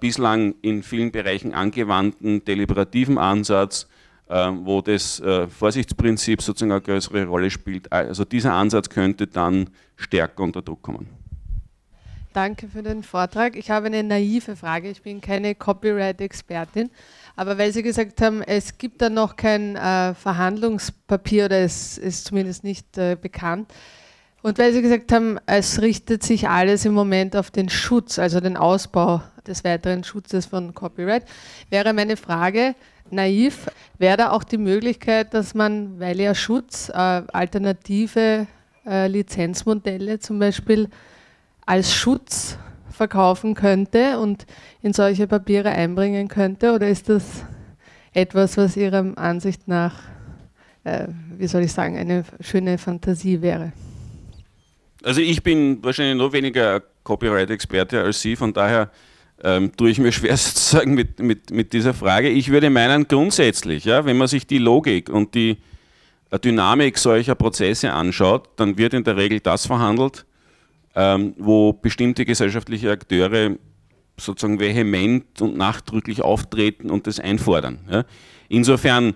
[0.00, 3.88] bislang in vielen Bereichen angewandten deliberativen Ansatz,
[4.26, 7.90] wo das äh, Vorsichtsprinzip sozusagen eine größere Rolle spielt.
[7.92, 11.08] Also dieser Ansatz könnte dann stärker unter Druck kommen.
[12.34, 13.54] Danke für den Vortrag.
[13.54, 14.90] Ich habe eine naive Frage.
[14.90, 16.90] Ich bin keine Copyright-Expertin,
[17.36, 22.24] aber weil Sie gesagt haben, es gibt da noch kein äh, Verhandlungspapier oder es ist
[22.24, 23.72] zumindest nicht äh, bekannt.
[24.42, 28.40] Und weil Sie gesagt haben, es richtet sich alles im Moment auf den Schutz, also
[28.40, 31.24] den Ausbau des weiteren Schutzes von Copyright,
[31.70, 32.74] wäre meine Frage
[33.10, 33.66] naiv,
[33.98, 36.92] wäre da auch die Möglichkeit, dass man, weil ja Schutz, äh,
[37.32, 38.46] alternative
[38.86, 40.88] äh, Lizenzmodelle zum Beispiel
[41.66, 42.58] als Schutz
[42.90, 44.46] verkaufen könnte und
[44.82, 46.72] in solche Papiere einbringen könnte?
[46.72, 47.44] Oder ist das
[48.12, 50.00] etwas, was Ihrer Ansicht nach,
[50.84, 53.72] äh, wie soll ich sagen, eine schöne Fantasie wäre?
[55.02, 58.90] Also ich bin wahrscheinlich noch weniger Copyright-Experte als Sie, von daher
[59.44, 62.28] ähm, tue ich mir schwer sozusagen mit, mit, mit dieser Frage.
[62.28, 65.58] Ich würde meinen, grundsätzlich, ja, wenn man sich die Logik und die
[66.42, 70.24] Dynamik solcher Prozesse anschaut, dann wird in der Regel das verhandelt,
[70.96, 73.56] ähm, wo bestimmte gesellschaftliche Akteure
[74.16, 77.78] sozusagen vehement und nachdrücklich auftreten und das einfordern.
[77.90, 78.04] Ja.
[78.48, 79.14] Insofern,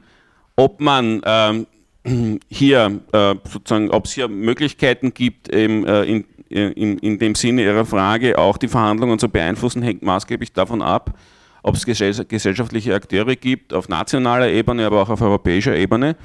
[0.57, 1.67] ob man ähm,
[2.49, 7.63] hier äh, sozusagen, ob es hier Möglichkeiten gibt, eben, äh, in, in, in dem Sinne
[7.63, 11.19] Ihrer Frage auch die Verhandlungen zu beeinflussen, hängt maßgeblich davon ab,
[11.63, 16.17] ob es gesellschaftliche Akteure gibt, auf nationaler Ebene, aber auch auf europäischer Ebene,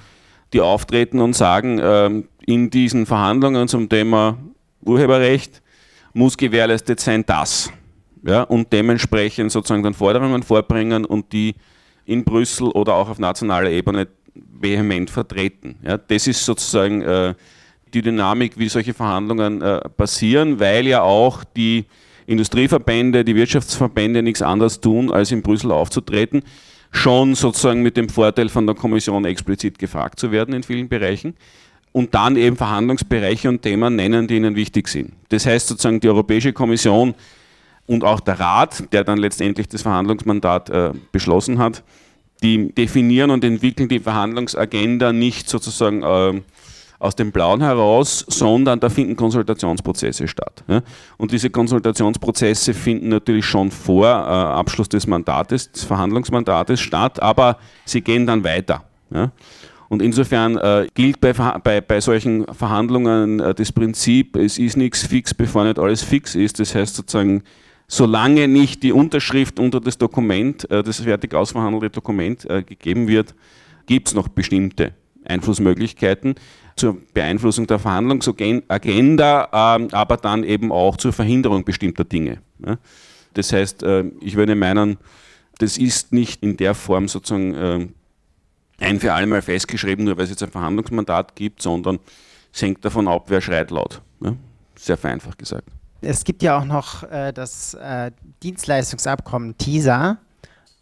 [0.54, 4.38] die auftreten und sagen, ähm, in diesen Verhandlungen zum Thema
[4.82, 5.62] Urheberrecht
[6.14, 7.72] muss gewährleistet sein, das.
[8.26, 11.56] Ja, und dementsprechend sozusagen dann Forderungen vorbringen und die
[12.06, 15.76] in Brüssel oder auch auf nationaler Ebene vehement vertreten.
[15.84, 17.34] Ja, das ist sozusagen äh,
[17.94, 21.86] die Dynamik, wie solche Verhandlungen äh, passieren, weil ja auch die
[22.26, 26.44] Industrieverbände, die Wirtschaftsverbände nichts anderes tun, als in Brüssel aufzutreten,
[26.92, 31.36] schon sozusagen mit dem Vorteil von der Kommission explizit gefragt zu werden in vielen Bereichen
[31.92, 35.14] und dann eben Verhandlungsbereiche und Themen nennen, die ihnen wichtig sind.
[35.30, 37.14] Das heißt sozusagen die Europäische Kommission
[37.86, 41.84] und auch der Rat, der dann letztendlich das Verhandlungsmandat äh, beschlossen hat,
[42.42, 46.42] die definieren und entwickeln die Verhandlungsagenda nicht sozusagen äh,
[47.04, 50.64] aus dem Blauen heraus, sondern da finden Konsultationsprozesse statt.
[51.18, 57.58] Und diese Konsultationsprozesse finden natürlich schon vor äh, Abschluss des Mandates, des Verhandlungsmandates statt, aber
[57.86, 58.86] sie gehen dann weiter.
[59.90, 65.06] Und insofern äh, gilt bei, bei, bei solchen Verhandlungen äh, das Prinzip, es ist nichts
[65.06, 66.60] fix, bevor nicht alles fix ist.
[66.60, 67.44] Das heißt sozusagen,
[67.88, 73.36] solange nicht die Unterschrift unter das Dokument, das fertig ausverhandelte Dokument gegeben wird,
[73.86, 74.94] gibt es noch bestimmte
[75.26, 76.36] Einflussmöglichkeiten
[76.76, 82.40] zur Beeinflussung der Verhandlungsagenda, ähm, aber dann eben auch zur Verhinderung bestimmter Dinge.
[83.34, 84.98] Das heißt, äh, ich würde meinen,
[85.60, 87.88] das ist nicht in der Form sozusagen äh,
[88.80, 92.00] ein für alle Mal festgeschrieben, nur weil es jetzt ein Verhandlungsmandat gibt, sondern
[92.52, 94.02] es hängt davon ab, wer schreit laut.
[94.76, 95.70] Sehr vereinfacht gesagt.
[96.02, 97.78] Es gibt ja auch noch äh, das
[98.42, 100.18] Dienstleistungsabkommen TISA.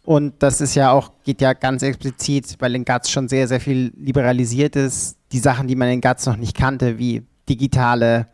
[0.04, 3.60] Und das ist ja auch, geht ja ganz explizit, weil in GATS schon sehr, sehr
[3.60, 8.26] viel liberalisiert ist, die Sachen, die man in GATS noch nicht kannte, wie digitale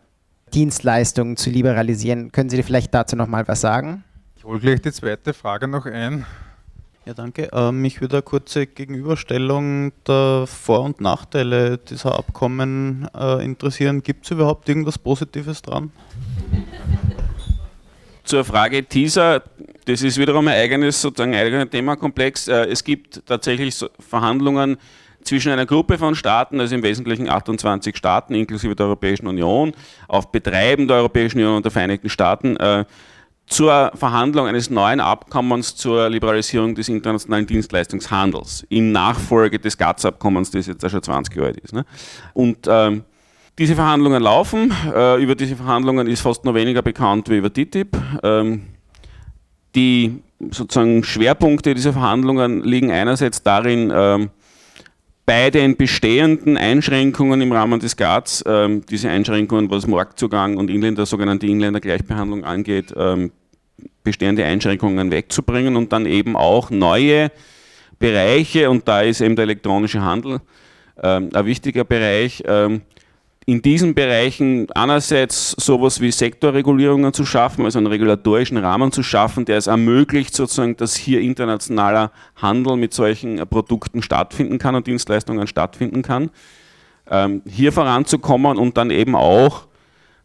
[0.55, 2.33] Dienstleistungen zu liberalisieren.
[2.33, 4.05] Können Sie vielleicht dazu noch mal was sagen?
[4.37, 6.25] Ich hole gleich die zweite Frage noch ein.
[7.05, 7.49] Ja, danke.
[7.53, 14.03] Ähm, mich würde eine kurze Gegenüberstellung der Vor- und Nachteile dieser Abkommen äh, interessieren.
[14.03, 15.91] Gibt es überhaupt irgendwas Positives dran?
[18.25, 19.43] Zur Frage TISA,
[19.89, 22.49] das ist wiederum ein eigenes, sozusagen eigener Themakomplex.
[22.49, 24.77] Äh, es gibt tatsächlich Verhandlungen
[25.23, 29.73] zwischen einer Gruppe von Staaten, also im Wesentlichen 28 Staaten inklusive der Europäischen Union,
[30.07, 32.85] auf Betreiben der Europäischen Union und der Vereinigten Staaten, äh,
[33.47, 40.67] zur Verhandlung eines neuen Abkommens zur Liberalisierung des internationalen Dienstleistungshandels in Nachfolge des GATS-Abkommens, das
[40.67, 41.73] jetzt schon 20 Jahre alt ist.
[41.73, 41.87] Ne?
[42.35, 43.05] Und ähm,
[43.57, 44.71] diese Verhandlungen laufen.
[44.95, 47.97] Äh, über diese Verhandlungen ist fast noch weniger bekannt wie über TTIP.
[49.75, 54.31] Die sozusagen Schwerpunkte dieser Verhandlungen liegen einerseits darin, ähm,
[55.27, 61.05] bei den bestehenden Einschränkungen im Rahmen des GATS, ähm, diese Einschränkungen, was Marktzugang und Inländer,
[61.05, 63.31] sogenannte Inländergleichbehandlung angeht, ähm,
[64.03, 67.31] bestehende Einschränkungen wegzubringen und dann eben auch neue
[67.99, 70.41] Bereiche, und da ist eben der elektronische Handel
[71.01, 72.43] ein wichtiger Bereich,
[73.49, 79.47] in diesen Bereichen einerseits sowas wie Sektorregulierungen zu schaffen, also einen regulatorischen Rahmen zu schaffen,
[79.47, 85.47] der es ermöglicht, sozusagen, dass hier internationaler Handel mit solchen Produkten stattfinden kann und Dienstleistungen
[85.47, 86.29] stattfinden kann.
[87.11, 89.67] Ähm, hier voranzukommen und dann eben auch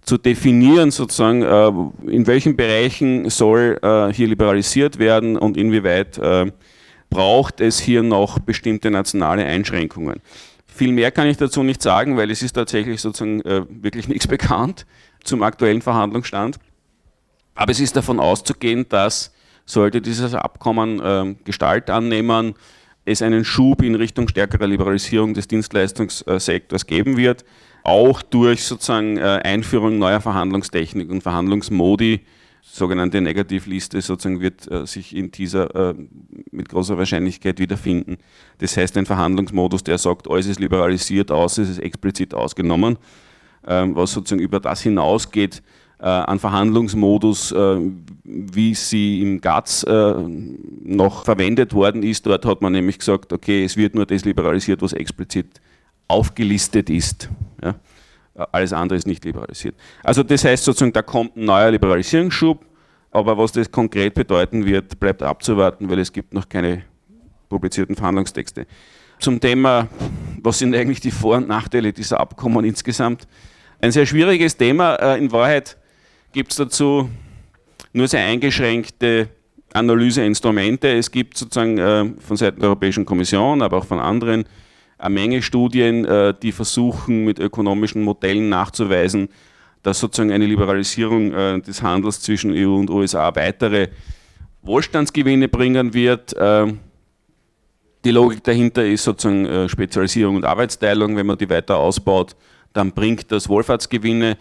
[0.01, 6.51] zu definieren, sozusagen, äh, in welchen Bereichen soll äh, hier liberalisiert werden und inwieweit äh,
[7.09, 10.19] braucht es hier noch bestimmte nationale Einschränkungen.
[10.73, 14.27] Viel mehr kann ich dazu nicht sagen, weil es ist tatsächlich sozusagen äh, wirklich nichts
[14.27, 14.85] bekannt
[15.23, 16.57] zum aktuellen Verhandlungsstand.
[17.55, 19.31] Aber es ist davon auszugehen, dass
[19.65, 22.55] sollte dieses Abkommen äh, Gestalt annehmen,
[23.05, 27.45] es einen Schub in Richtung stärkerer Liberalisierung des Dienstleistungssektors geben wird,
[27.83, 32.21] auch durch sozusagen äh, Einführung neuer Verhandlungstechnik und Verhandlungsmodi,
[32.65, 35.95] sogenannte Negativliste sozusagen wird äh, sich in dieser äh,
[36.51, 38.17] mit großer Wahrscheinlichkeit wiederfinden.
[38.59, 42.97] Das heißt, ein Verhandlungsmodus, der sagt, alles ist liberalisiert, außer es ist explizit ausgenommen,
[43.67, 45.61] ähm, was sozusagen über das hinausgeht,
[45.99, 47.79] äh, an Verhandlungsmodus, äh,
[48.23, 50.13] wie sie im GATS äh,
[50.83, 52.25] noch verwendet worden ist.
[52.25, 55.61] Dort hat man nämlich gesagt, okay, es wird nur das liberalisiert, was explizit
[56.07, 57.29] aufgelistet ist.
[58.35, 59.75] Alles andere ist nicht liberalisiert.
[60.03, 62.65] Also das heißt sozusagen, da kommt ein neuer Liberalisierungsschub,
[63.11, 66.83] aber was das konkret bedeuten wird, bleibt abzuwarten, weil es gibt noch keine
[67.47, 68.65] publizierten Verhandlungstexte.
[69.19, 69.87] Zum Thema,
[70.41, 73.27] was sind eigentlich die Vor- und Nachteile dieser Abkommen insgesamt?
[73.79, 74.95] Ein sehr schwieriges Thema.
[74.95, 75.77] Äh, in Wahrheit
[76.31, 77.09] gibt es dazu
[77.93, 79.29] nur sehr eingeschränkte
[79.73, 80.87] Analyseinstrumente.
[80.87, 84.45] Es gibt sozusagen äh, von Seiten der Europäischen Kommission, aber auch von anderen
[85.03, 89.27] eine Menge Studien, äh, die versuchen, mit ökonomischen Modellen nachzuweisen,
[89.81, 93.89] dass sozusagen eine Liberalisierung äh, des Handels zwischen EU und USA weitere
[94.61, 96.33] Wohlstandsgewinne bringen wird.
[96.39, 96.79] Ähm,
[98.05, 101.17] die Logik dahinter ist sozusagen äh, Spezialisierung und Arbeitsteilung.
[101.17, 102.37] Wenn man die weiter ausbaut,
[102.71, 104.37] dann bringt das Wohlfahrtsgewinne.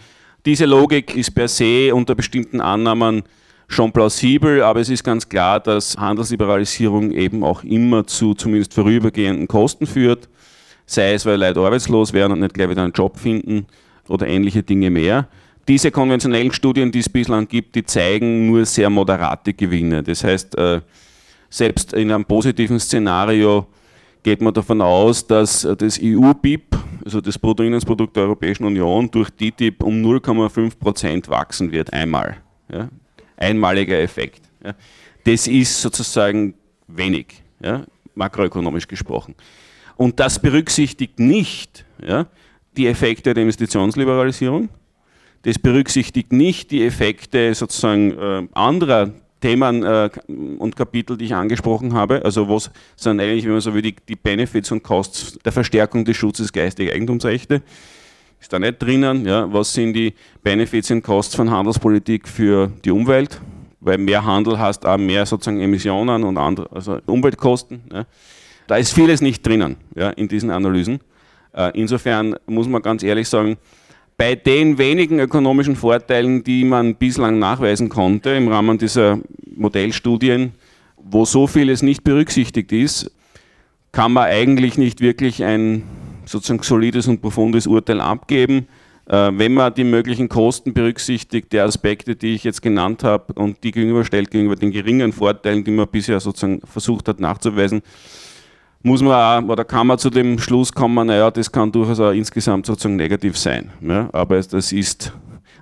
[0.47, 3.25] Diese Logik ist per se unter bestimmten Annahmen
[3.67, 9.49] schon plausibel, aber es ist ganz klar, dass Handelsliberalisierung eben auch immer zu zumindest vorübergehenden
[9.49, 10.29] Kosten führt
[10.87, 13.67] sei es, weil Leute arbeitslos werden und nicht gleich wieder einen Job finden
[14.09, 15.29] oder ähnliche Dinge mehr.
[15.69, 20.03] Diese konventionellen Studien, die es bislang gibt, die zeigen nur sehr moderate Gewinne.
[20.03, 20.81] Das heißt, äh,
[21.49, 23.67] selbst in einem positiven Szenario
[24.23, 29.83] geht man davon aus, dass das EU-BIP, also das Bruttoinlandsprodukt der Europäischen Union, durch TTIP
[29.83, 32.39] um 0,5 Prozent wachsen wird, einmal.
[32.71, 32.89] Ja?
[33.37, 34.43] Einmaliger Effekt.
[34.65, 34.75] Ja?
[35.25, 36.55] Das ist sozusagen
[36.89, 37.85] wenig, ja?
[38.15, 39.35] makroökonomisch gesprochen.
[40.03, 42.27] Und das berücksichtigt nicht ja,
[42.77, 44.69] die Effekte der Investitionsliberalisierung,
[45.43, 49.11] das berücksichtigt nicht die Effekte sozusagen äh, anderer
[49.41, 50.11] Themen äh,
[50.59, 53.95] und Kapitel, die ich angesprochen habe, also was sind eigentlich, wenn man so will, die,
[54.09, 57.63] die Benefits und Costs der Verstärkung des Schutzes geistiger Eigentumsrechte,
[58.41, 62.91] ist da nicht drinnen, ja, was sind die Benefits und Costs von Handelspolitik für die
[62.91, 63.41] Umwelt,
[63.79, 67.83] weil mehr Handel hast auch mehr sozusagen Emissionen und andere, also Umweltkosten.
[67.93, 68.05] Ja.
[68.67, 71.01] Da ist vieles nicht drinnen ja, in diesen Analysen.
[71.53, 73.57] Äh, insofern muss man ganz ehrlich sagen,
[74.17, 79.19] bei den wenigen ökonomischen Vorteilen, die man bislang nachweisen konnte im Rahmen dieser
[79.57, 80.53] Modellstudien,
[80.97, 83.11] wo so vieles nicht berücksichtigt ist,
[83.91, 85.83] kann man eigentlich nicht wirklich ein
[86.25, 88.69] sozusagen solides und profundes Urteil abgeben.
[89.07, 93.63] Äh, wenn man die möglichen Kosten berücksichtigt, der Aspekte, die ich jetzt genannt habe, und
[93.65, 97.83] die gegenüberstellt gegenüber den geringen Vorteilen, die man bisher sozusagen versucht hat nachzuweisen,
[98.83, 102.11] muss man auch, oder kann man zu dem Schluss kommen, naja, das kann durchaus auch
[102.11, 103.71] insgesamt sozusagen negativ sein.
[103.81, 104.09] Ja?
[104.13, 105.13] Aber das ist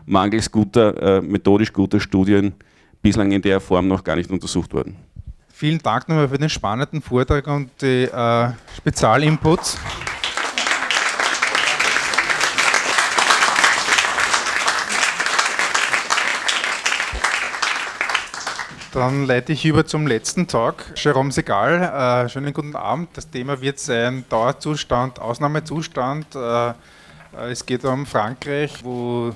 [0.06, 2.54] mangels guter, äh, methodisch guter Studien
[3.02, 4.96] bislang in der Form noch gar nicht untersucht worden.
[5.48, 9.78] Vielen Dank nochmal für den spannenden Vortrag und die äh, Spezialinputs.
[18.92, 20.85] Dann leite ich über zum letzten Talk.
[20.96, 23.11] Jerome Segal, äh, schönen guten Abend.
[23.12, 26.35] Das Thema wird sein Dauerzustand, Ausnahmezustand.
[26.35, 26.72] Äh,
[27.48, 29.33] es geht um Frankreich, wo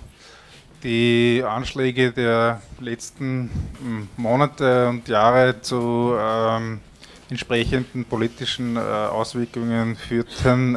[0.82, 6.80] die Anschläge der letzten hm, Monate und Jahre zu ähm,
[7.30, 10.76] entsprechenden politischen äh, Auswirkungen führten.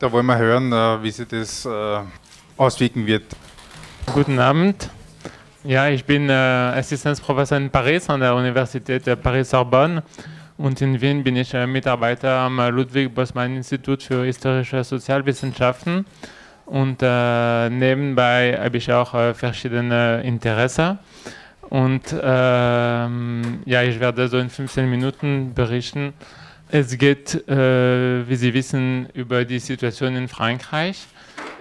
[0.00, 2.00] Da wollen wir hören, äh, wie sich das äh,
[2.56, 3.24] auswirken wird.
[4.12, 4.90] Guten Abend.
[5.62, 10.02] Ja, ich bin äh, Assistenzprofessor in Paris an der Universität Paris-Sorbonne
[10.56, 16.06] und in Wien bin ich äh, Mitarbeiter am Ludwig-Bosman-Institut für historische Sozialwissenschaften
[16.64, 20.98] und äh, nebenbei habe ich auch äh, verschiedene Interessen.
[21.68, 26.14] Und ähm, ja, ich werde so in 15 Minuten berichten.
[26.70, 31.06] Es geht, äh, wie Sie wissen, über die Situation in Frankreich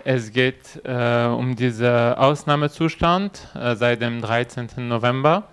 [0.06, 4.88] Es geht äh, um diesen Ausnahmezustand äh, seit dem 13.
[4.88, 5.43] November.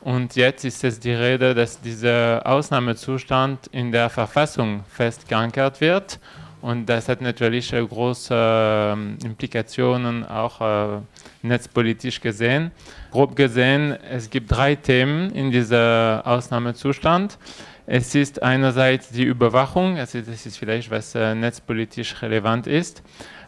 [0.00, 6.20] Und jetzt ist es die Rede, dass dieser Ausnahmezustand in der Verfassung festgeankert wird.
[6.60, 11.00] Und das hat natürlich äh, große ähm, Implikationen, auch äh,
[11.42, 12.72] netzpolitisch gesehen.
[13.10, 17.38] Grob gesehen, es gibt drei Themen in diesem Ausnahmezustand.
[17.86, 23.00] Es ist einerseits die Überwachung, also das ist vielleicht was äh, netzpolitisch relevant ist.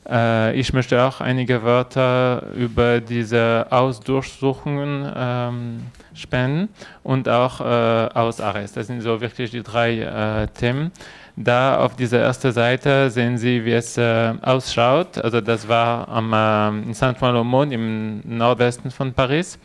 [0.09, 6.68] Äh, ich möchte auch einige Wörter über diese Ausdurchsuchungen ähm, spenden
[7.03, 8.76] und auch äh, Ausarrest.
[8.76, 10.93] Das sind so wirklich die drei äh, Themen.
[11.34, 15.18] Da auf dieser ersten Seite sehen Sie, wie es äh, ausschaut.
[15.18, 19.59] Also das war am, äh, in Saint-Malo-Monde im Nordwesten von Paris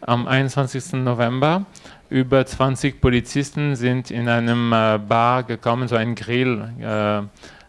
[0.00, 0.94] am 21.
[0.94, 1.66] November.
[2.10, 7.22] Über 20 Polizisten sind in einem äh, Bar gekommen, so ein Grill, äh,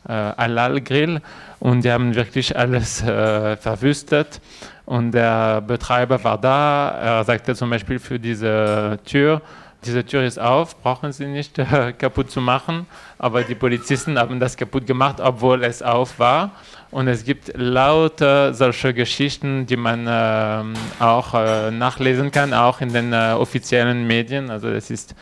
[0.07, 1.21] Halal-Grill
[1.59, 4.39] und die haben wirklich alles äh, verwüstet.
[4.85, 6.89] Und der Betreiber war da.
[6.89, 9.41] Er sagte zum Beispiel für diese Tür,
[9.85, 12.85] diese Tür ist auf, brauchen Sie nicht äh, kaputt zu machen.
[13.17, 16.51] Aber die Polizisten haben das kaputt gemacht, obwohl es auf war.
[16.91, 22.91] Und es gibt lauter solche Geschichten, die man äh, auch äh, nachlesen kann, auch in
[22.91, 24.49] den äh, offiziellen Medien.
[24.49, 25.15] Also es ist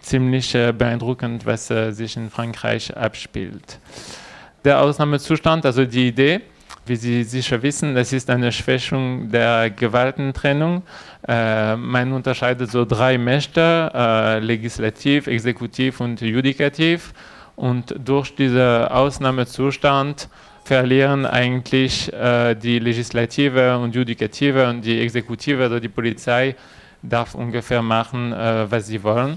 [0.00, 3.78] ziemlich äh, beeindruckend, was äh, sich in Frankreich abspielt
[4.64, 6.40] der Ausnahmezustand, also die Idee,
[6.86, 10.82] wie Sie sicher wissen, das ist eine Schwächung der Gewaltentrennung.
[11.26, 17.12] Äh, man unterscheidet so drei Mächte, Legislativ, Exekutiv und Judikativ.
[17.54, 20.28] Und durch diesen Ausnahmezustand
[20.70, 26.54] verlieren eigentlich äh, die Legislative und Judikative und die Exekutive, also die Polizei,
[27.02, 29.36] darf ungefähr machen, äh, was sie wollen.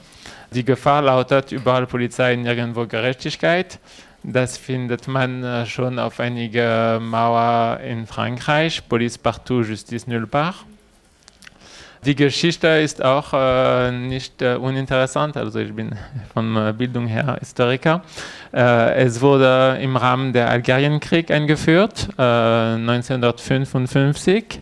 [0.52, 3.80] Die Gefahr lautet überall Polizei, nirgendwo Gerechtigkeit.
[4.22, 10.58] Das findet man äh, schon auf einiger Mauer in Frankreich, Police partout, Justice nulle part.
[12.06, 15.96] Die Geschichte ist auch äh, nicht äh, uninteressant, also ich bin
[16.34, 18.04] von äh, Bildung her Historiker.
[18.54, 24.36] Äh, es wurde im Rahmen der Algerienkrieg eingeführt, 1955.
[24.36, 24.60] Äh,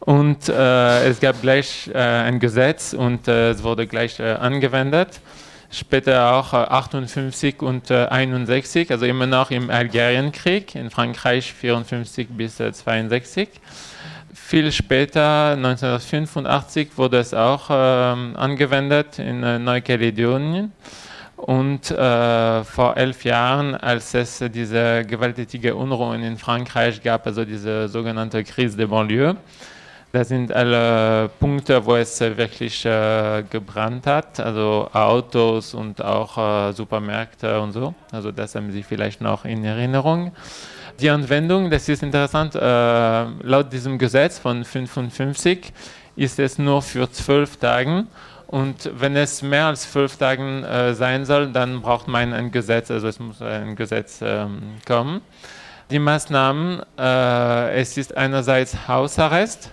[0.00, 5.20] und es gab gleich ein Gesetz und es wurde gleich angewendet
[5.72, 12.28] später auch 58 äh, und 61, äh, also immer noch im Algerienkrieg, in Frankreich 54
[12.28, 13.48] bis 62.
[14.52, 20.72] Äh, Viel später, 1985, wurde es auch ähm, angewendet in Neukaledonien.
[21.36, 27.88] Und äh, vor elf Jahren, als es diese gewalttätige Unruhen in Frankreich gab, also diese
[27.88, 29.36] sogenannte Krise de Banlieue,
[30.12, 36.72] das sind alle Punkte, wo es wirklich äh, gebrannt hat, also Autos und auch äh,
[36.74, 37.94] Supermärkte und so.
[38.12, 40.32] Also das haben Sie vielleicht noch in Erinnerung.
[41.02, 45.72] Die Anwendung, das ist interessant, äh, laut diesem Gesetz von 55
[46.14, 48.06] ist es nur für zwölf Tage.
[48.46, 52.88] Und wenn es mehr als zwölf Tage äh, sein soll, dann braucht man ein Gesetz,
[52.88, 55.22] also es muss ein Gesetz ähm, kommen.
[55.90, 59.72] Die Maßnahmen, äh, es ist einerseits Hausarrest,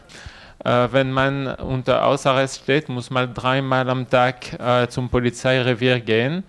[0.65, 6.43] äh, wenn man unter Hausarrest steht, muss man dreimal am Tag äh, zum Polizeirevier gehen.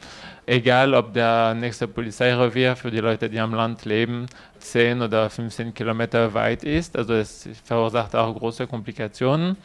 [0.46, 4.26] Egal, ob der nächste Polizeirevier für die Leute, die am Land leben,
[4.58, 6.96] 10 oder 15 Kilometer weit ist.
[6.96, 9.56] Also es verursacht auch große Komplikationen.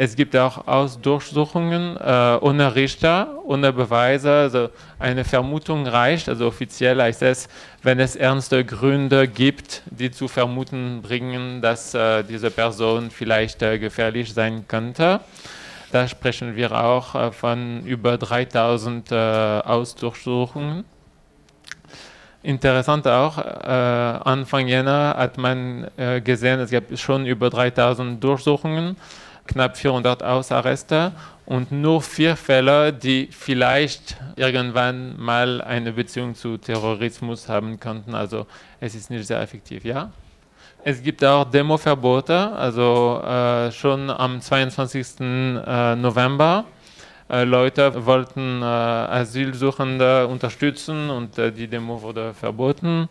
[0.00, 4.30] Es gibt auch Ausdurchsuchungen äh, ohne Richter, ohne Beweise.
[4.30, 6.28] Also eine Vermutung reicht.
[6.28, 7.48] Also offiziell heißt es,
[7.82, 13.78] wenn es ernste Gründe gibt, die zu vermuten bringen, dass äh, diese Person vielleicht äh,
[13.78, 15.20] gefährlich sein könnte.
[15.90, 20.84] Da sprechen wir auch äh, von über 3000 äh, Ausdurchsuchungen.
[22.42, 25.88] Interessant auch, äh, Anfang Jänner hat man
[26.24, 28.96] gesehen, es gab schon über 3000 Durchsuchungen
[29.48, 31.12] knapp 400 Hausarreste
[31.46, 38.14] und nur vier Fälle, die vielleicht irgendwann mal eine Beziehung zu Terrorismus haben könnten.
[38.14, 38.46] Also
[38.78, 40.12] es ist nicht sehr effektiv, ja.
[40.84, 45.20] Es gibt auch Demoverbote, also äh, schon am 22.
[45.20, 46.64] Äh, November.
[47.28, 53.08] Äh, Leute wollten äh, Asylsuchende unterstützen und äh, die Demo wurde verboten.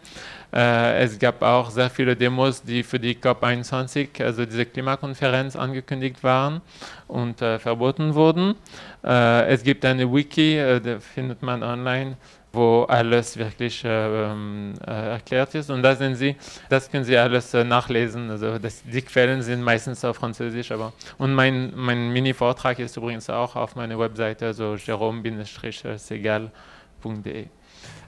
[0.51, 6.23] Äh, es gab auch sehr viele Demos, die für die COP21, also diese Klimakonferenz, angekündigt
[6.23, 6.61] waren
[7.07, 8.55] und verboten wurden.
[9.01, 12.17] Es gibt eine Wiki, die findet man online,
[12.57, 15.69] wo alles wirklich äh, ähm, äh, erklärt ist.
[15.69, 16.35] Und da sind Sie,
[16.69, 18.29] das können Sie alles nachlesen.
[18.29, 23.29] Also das, die Quellen sind meistens auf Französisch, aber und mein, mein Mini-Vortrag ist übrigens
[23.29, 27.45] auch auf meiner Webseite, also jerome-segal.de.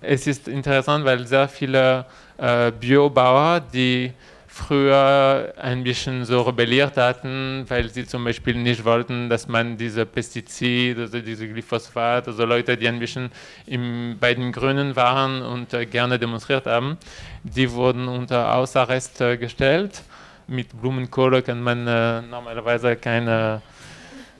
[0.01, 2.05] Es ist interessant, weil sehr viele
[2.37, 4.13] äh, Biobauer, die
[4.59, 10.05] früher ein bisschen so rebelliert hatten, weil sie zum Beispiel nicht wollten, dass man diese
[10.05, 13.31] Pestizide, also diese Glyphosat, also Leute, die ein bisschen
[13.65, 16.97] im, bei den Grünen waren und äh, gerne demonstriert haben,
[17.43, 20.03] die wurden unter Hausarrest äh, gestellt.
[20.47, 23.61] Mit Blumenkohle kann man äh, normalerweise keine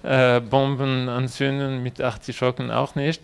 [0.03, 3.22] äh, Bomben anzünden, mit Artischocken auch nicht.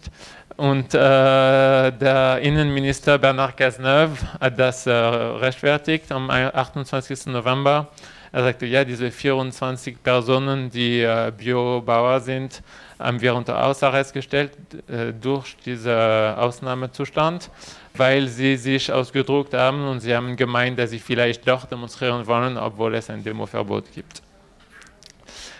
[0.57, 7.25] Und äh, der Innenminister Bernard Cazeneuve hat das äh, rechtfertigt am 28.
[7.27, 7.89] November.
[8.31, 12.63] Er sagte, ja, diese 24 Personen, die äh, Biobauer sind,
[12.97, 14.51] haben wir unter Hausarrest gestellt
[14.87, 17.49] äh, durch diesen Ausnahmezustand,
[17.93, 22.57] weil sie sich ausgedruckt haben und sie haben gemeint, dass sie vielleicht doch demonstrieren wollen,
[22.57, 24.21] obwohl es ein Demoverbot gibt.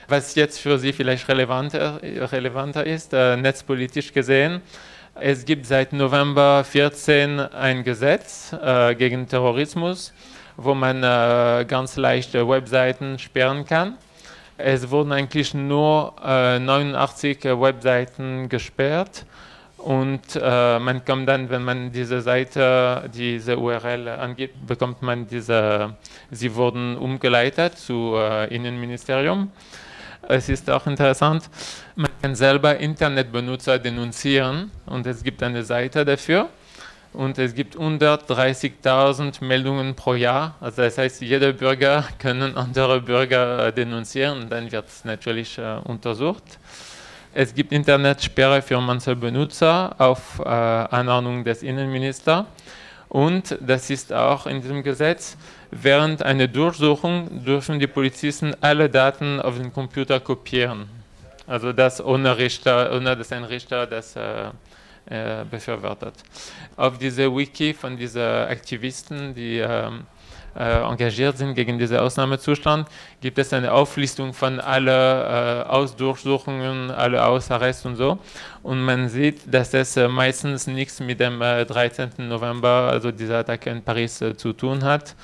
[0.08, 4.62] Was jetzt für Sie vielleicht relevanter, relevanter ist, äh, netzpolitisch gesehen,
[5.16, 10.14] es gibt seit November 14 ein Gesetz äh, gegen Terrorismus,
[10.58, 13.98] wo man äh, ganz leicht Webseiten sperren kann.
[14.58, 19.26] Es wurden eigentlich nur 89 äh, Webseiten gesperrt
[19.86, 25.94] und äh, man kommt dann, wenn man diese Seite, diese URL angibt, bekommt man diese,
[26.32, 29.52] sie wurden umgeleitet zu äh, Innenministerium.
[30.28, 31.50] Es ist auch interessant,
[31.96, 36.50] man kann selber Internetbenutzer denunzieren und es gibt eine Seite dafür
[37.14, 40.56] und es gibt 130.000 Meldungen pro Jahr.
[40.60, 45.78] Also das heißt, jeder Bürger kann andere Bürger äh, denunzieren dann wird es natürlich äh,
[45.84, 46.44] untersucht.
[47.34, 52.46] Es gibt Internetsperre für manche Benutzer auf äh, Anordnung des Innenministers
[53.10, 55.38] und das ist auch in diesem Gesetz,
[55.72, 60.88] während einer Durchsuchung dürfen die Polizisten alle Daten auf den Computer kopieren.
[61.48, 64.50] Also das ohne Richter, ohne dass ein Richter das äh,
[65.08, 66.16] äh, befürwortet.
[66.76, 70.06] Auf diese Wiki von diesen Aktivisten, die ähm,
[70.56, 72.88] äh, engagiert sind gegen diesen Ausnahmezustand,
[73.22, 78.18] gibt es eine Auflistung von allen äh, Ausdurchsuchungen, alle Ausarrest und so.
[78.64, 82.10] Und man sieht, dass es äh, meistens nichts mit dem 13.
[82.18, 85.16] Äh, November, also dieser Attacke in Paris, äh, zu tun hat.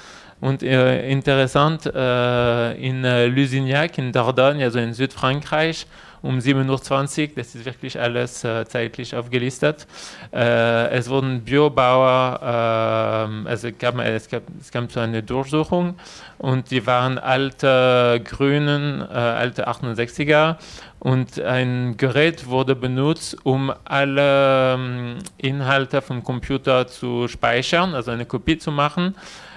[0.41, 3.03] Und äh, interessant, in
[3.35, 5.85] Lusignac, in Dordogne, also in Südfrankreich,
[6.21, 9.87] um 7.20 Uhr, das ist wirklich alles äh, zeitlich aufgelistet.
[10.31, 15.95] Äh, es wurden Biobauer, äh, also gab, es, gab, es kam zu einer Durchsuchung
[16.37, 20.57] und die waren alte Grünen, äh, alte 68er
[20.99, 28.25] und ein Gerät wurde benutzt, um alle ähm, Inhalte vom Computer zu speichern, also eine
[28.25, 29.15] Kopie zu machen.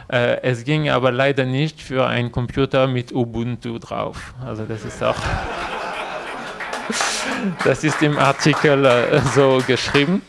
[0.09, 4.35] Äh, es ging aber leider nicht für einen Computer mit Ubuntu drauf.
[4.45, 5.17] Also das ist auch
[7.65, 10.23] das ist im Artikel äh, so geschrieben.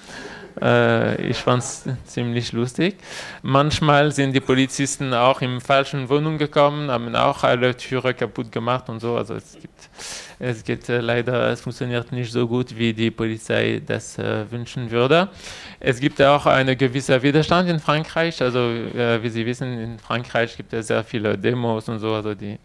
[0.62, 2.98] Äh, ich fand es ziemlich lustig.
[3.42, 8.90] Manchmal sind die Polizisten auch in falschen Wohnungen gekommen, haben auch alle Türen kaputt gemacht
[8.90, 9.16] und so.
[9.16, 9.90] Also es gibt,
[10.40, 14.90] es geht äh, leider, es funktioniert nicht so gut, wie die Polizei das äh, wünschen
[14.92, 15.30] würde.
[15.80, 18.42] Es gibt auch einen gewissen Widerstand in Frankreich.
[18.42, 22.14] Also äh, wie Sie wissen, in Frankreich gibt es sehr viele Demos und so.
[22.14, 22.58] Also die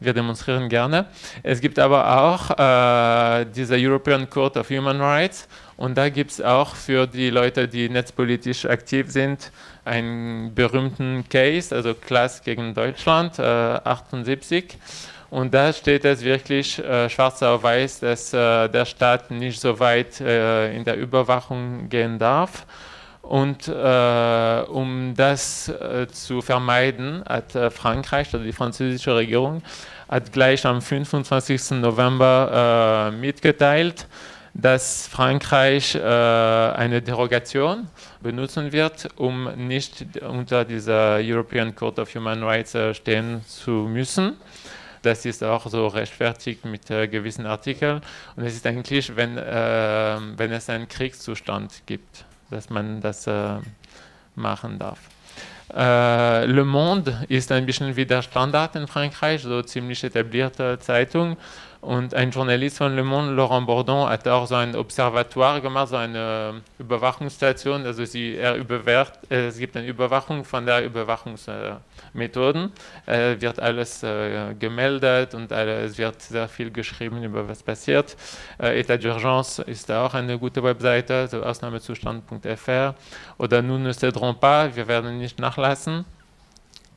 [0.00, 1.06] wir demonstrieren gerne.
[1.42, 6.40] Es gibt aber auch äh, diese European Court of Human Rights und da gibt es
[6.40, 9.52] auch für die Leute, die netzpolitisch aktiv sind,
[9.84, 14.78] einen berühmten Case, also Klass gegen Deutschland, äh, 78.
[15.28, 19.78] Und da steht es wirklich äh, schwarz auf weiß, dass äh, der Staat nicht so
[19.78, 22.64] weit äh, in der Überwachung gehen darf.
[23.20, 29.62] Und äh, um das äh, zu vermeiden, hat Frankreich, also die französische Regierung,
[30.08, 31.72] hat gleich am 25.
[31.82, 34.06] November mitgeteilt,
[34.58, 37.88] dass Frankreich äh, eine Derogation
[38.20, 44.36] benutzen wird, um nicht unter dieser European Court of Human Rights äh, stehen zu müssen.
[45.02, 48.00] Das ist auch so rechtfertigt mit gewissen Artikeln.
[48.34, 53.58] Und es ist eigentlich, wenn, wenn es einen Kriegszustand gibt dass man das äh,
[54.34, 54.98] machen darf.
[55.74, 61.36] Äh, Le Monde ist ein bisschen wie der Standard in Frankreich, so ziemlich etablierte Zeitung.
[61.80, 65.96] Und ein Journalist von Le Monde, Laurent Bourdon, hat auch so ein Observatoire gemacht, so
[65.96, 67.84] eine Überwachungsstation.
[67.84, 72.72] Also sie, er überwacht, äh, es gibt eine Überwachung von der Überwachungsmethoden.
[73.06, 78.16] Äh, wird alles äh, gemeldet und es wird sehr viel geschrieben über was passiert.
[78.60, 82.94] Äh, Etat d'urgence ist auch eine gute Webseite, so Ausnahmezustand.fr.
[83.38, 86.04] Oder Nous ne céderons pas, wir werden nicht nachlassen.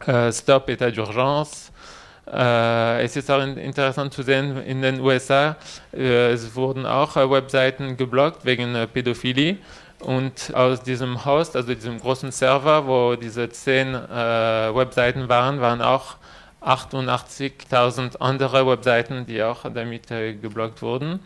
[0.05, 1.71] Äh, Stop Etat d'urgence.
[2.31, 5.55] Äh, es ist auch interessant zu sehen, in den USA,
[5.91, 9.57] äh, es wurden auch äh, Webseiten geblockt wegen Pädophilie.
[10.01, 16.15] Und aus diesem Host, also diesem großen Server, wo diese zehn Webseiten waren, waren auch
[16.61, 21.19] 88.000 andere Webseiten, die auch damit geblockt wurden.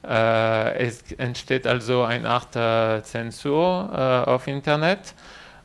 [0.00, 5.12] Es entsteht also eine Art Zensur auf Internet.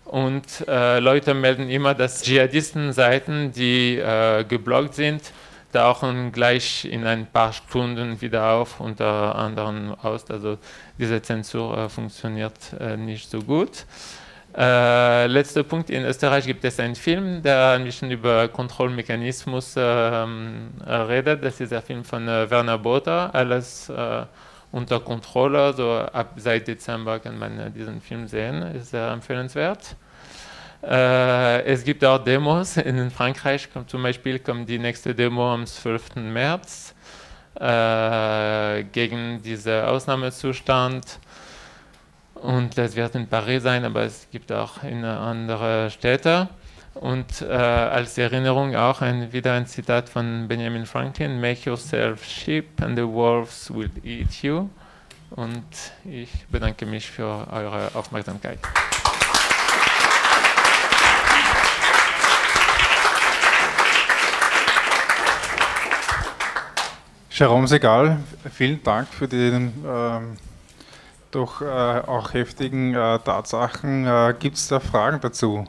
[0.09, 5.21] Und äh, Leute melden immer, dass Dschihadisten-Seiten, die äh, geblockt sind,
[5.71, 10.27] tauchen gleich in ein paar Stunden wieder auf, unter anderem aus.
[10.31, 10.57] Also
[10.97, 13.85] diese Zensur äh, funktioniert äh, nicht so gut.
[14.57, 20.71] Äh, letzter Punkt, in Österreich gibt es einen Film, der ein bisschen über Kontrollmechanismus ähm,
[20.87, 21.43] redet.
[21.43, 23.91] Das ist der Film von äh, Werner Botha, alles
[24.71, 25.73] unter Kontrolle.
[25.73, 29.95] So ab seit Dezember kann man äh, diesen Film sehen, ist sehr empfehlenswert.
[30.81, 32.77] Äh, es gibt auch Demos.
[32.77, 36.15] In Frankreich kommt zum Beispiel kommt die nächste Demo am 12.
[36.15, 36.95] März
[37.55, 41.19] äh, gegen diesen Ausnahmezustand.
[42.35, 46.47] Und das wird in Paris sein, aber es gibt auch in andere Städte.
[46.99, 52.81] Und äh, als Erinnerung auch ein, wieder ein Zitat von Benjamin Franklin: Make yourself sheep
[52.81, 54.67] and the wolves will eat you.
[55.29, 55.63] Und
[56.03, 58.59] ich bedanke mich für eure Aufmerksamkeit.
[67.29, 68.17] Jerome Segal,
[68.51, 70.37] vielen Dank für den ähm,
[71.31, 74.05] doch äh, auch heftigen äh, Tatsachen.
[74.05, 75.65] Äh, Gibt es da Fragen dazu?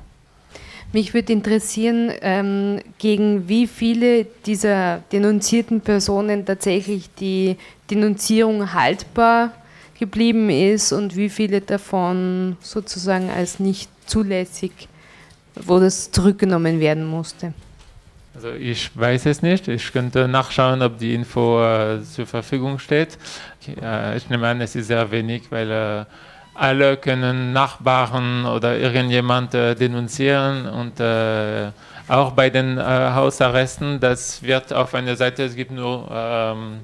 [0.93, 7.57] Mich würde interessieren, ähm, gegen wie viele dieser denunzierten Personen tatsächlich die
[7.89, 9.53] Denunzierung haltbar
[9.99, 14.73] geblieben ist und wie viele davon sozusagen als nicht zulässig,
[15.55, 17.53] wo das zurückgenommen werden musste.
[18.35, 19.69] Also ich weiß es nicht.
[19.69, 23.19] Ich könnte nachschauen, ob die Info äh, zur Verfügung steht.
[23.81, 26.05] Äh, ich nehme an, es ist sehr wenig, weil äh,
[26.61, 31.71] alle können Nachbarn oder irgendjemand äh, denunzieren und äh,
[32.07, 36.81] auch bei den äh, Hausarresten, das wird auf einer Seite, es gibt nur ähm,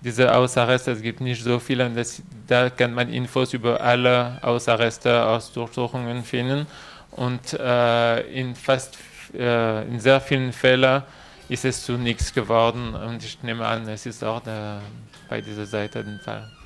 [0.00, 5.26] diese Hausarreste, es gibt nicht so viele, das, da kann man Infos über alle Hausarreste
[5.26, 6.66] aus Durchsuchungen finden
[7.10, 8.96] und in fast
[9.34, 11.02] äh, in sehr vielen Fällen
[11.48, 14.80] ist es zu nichts geworden und ich nehme an, es ist auch der,
[15.28, 16.59] bei dieser Seite der Fall.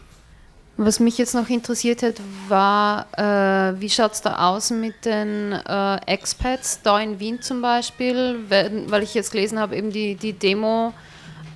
[0.76, 2.14] Was mich jetzt noch interessiert hat,
[2.48, 7.62] war, äh, wie schaut es da aus mit den äh, Expats, da in Wien zum
[7.62, 10.92] Beispiel, weil, weil ich jetzt gelesen habe, eben die, die Demo,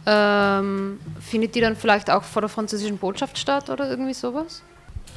[0.07, 4.63] ähm, findet die dann vielleicht auch vor der französischen Botschaft statt oder irgendwie sowas?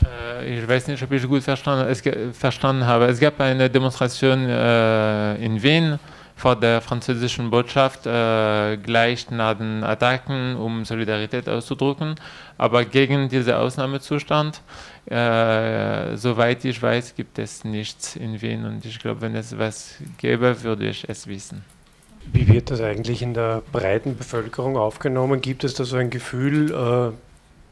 [0.03, 2.01] Äh, ich weiß nicht, ob ich gut verstanden, es,
[2.35, 3.05] verstanden habe.
[3.05, 5.99] Es gab eine Demonstration äh, in Wien
[6.41, 12.15] vor der französischen Botschaft äh, gleich nach den Attacken, um Solidarität auszudrücken,
[12.57, 14.63] aber gegen diesen Ausnahmezustand.
[15.05, 19.97] Äh, soweit ich weiß, gibt es nichts in Wien und ich glaube, wenn es was
[20.17, 21.63] gäbe, würde ich es wissen.
[22.33, 25.41] Wie wird das eigentlich in der breiten Bevölkerung aufgenommen?
[25.41, 27.15] Gibt es da so ein Gefühl, äh,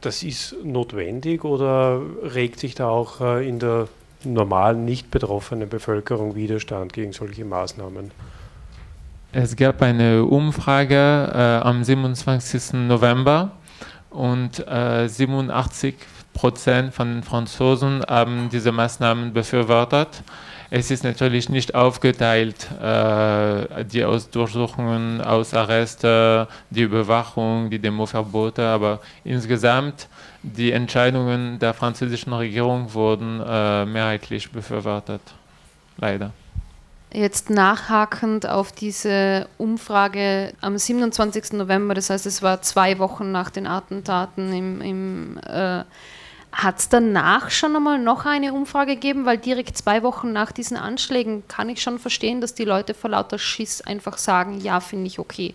[0.00, 3.88] das ist notwendig oder regt sich da auch äh, in der
[4.22, 8.12] normalen, nicht betroffenen Bevölkerung Widerstand gegen solche Maßnahmen?
[9.32, 12.72] Es gab eine Umfrage äh, am 27.
[12.88, 13.52] November
[14.10, 15.94] und äh, 87
[16.34, 20.24] Prozent von Franzosen haben diese Maßnahmen befürwortet.
[20.70, 28.98] Es ist natürlich nicht aufgeteilt, äh, die Aus Durchsuchungen, Ausarreste, die Überwachung, die Demoverbote, aber
[29.22, 30.08] insgesamt
[30.42, 35.22] die Entscheidungen der französischen Regierung wurden äh, mehrheitlich befürwortet.
[35.98, 36.32] Leider.
[37.12, 41.54] Jetzt nachhakend auf diese Umfrage am 27.
[41.54, 45.82] November, das heißt, es war zwei Wochen nach den Attentaten im, im äh,
[46.52, 49.24] hat es danach schon einmal noch eine Umfrage gegeben?
[49.24, 53.10] Weil direkt zwei Wochen nach diesen Anschlägen kann ich schon verstehen, dass die Leute vor
[53.10, 55.54] lauter Schiss einfach sagen, ja, finde ich okay.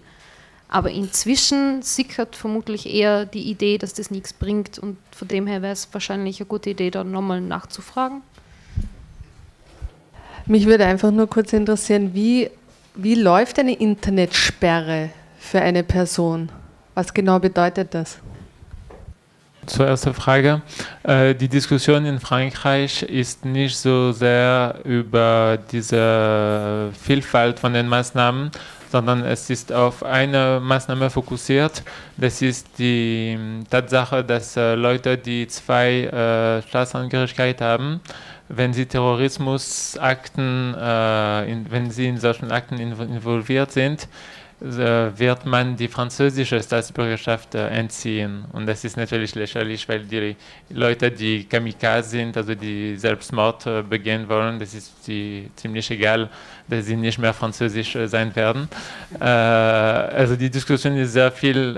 [0.68, 5.62] Aber inzwischen sickert vermutlich eher die Idee, dass das nichts bringt und von dem her
[5.62, 8.22] wäre es wahrscheinlich eine gute Idee, da nochmal nachzufragen.
[10.48, 12.52] Mich würde einfach nur kurz interessieren, wie,
[12.94, 16.50] wie läuft eine Internetsperre für eine Person?
[16.94, 18.20] Was genau bedeutet das?
[19.66, 20.62] Zur ersten Frage.
[21.02, 28.52] Äh, die Diskussion in Frankreich ist nicht so sehr über diese Vielfalt von den Maßnahmen,
[28.92, 31.82] sondern es ist auf eine Maßnahme fokussiert.
[32.18, 33.38] Das ist die
[33.68, 38.02] Tatsache, dass äh, Leute, die zwei äh, Staatsangehörigkeit haben,
[38.48, 44.08] wenn sie Terrorismusakten, wenn sie in solchen Akten involviert sind,
[44.60, 48.46] wird man die französische Staatsbürgerschaft entziehen.
[48.54, 50.36] Und das ist natürlich lächerlich, weil die
[50.70, 56.30] Leute, die Kamikaze sind, also die Selbstmord begehen wollen, das ist die ziemlich egal,
[56.68, 58.68] dass sie nicht mehr französisch sein werden.
[59.20, 61.78] also die Diskussion ist sehr viel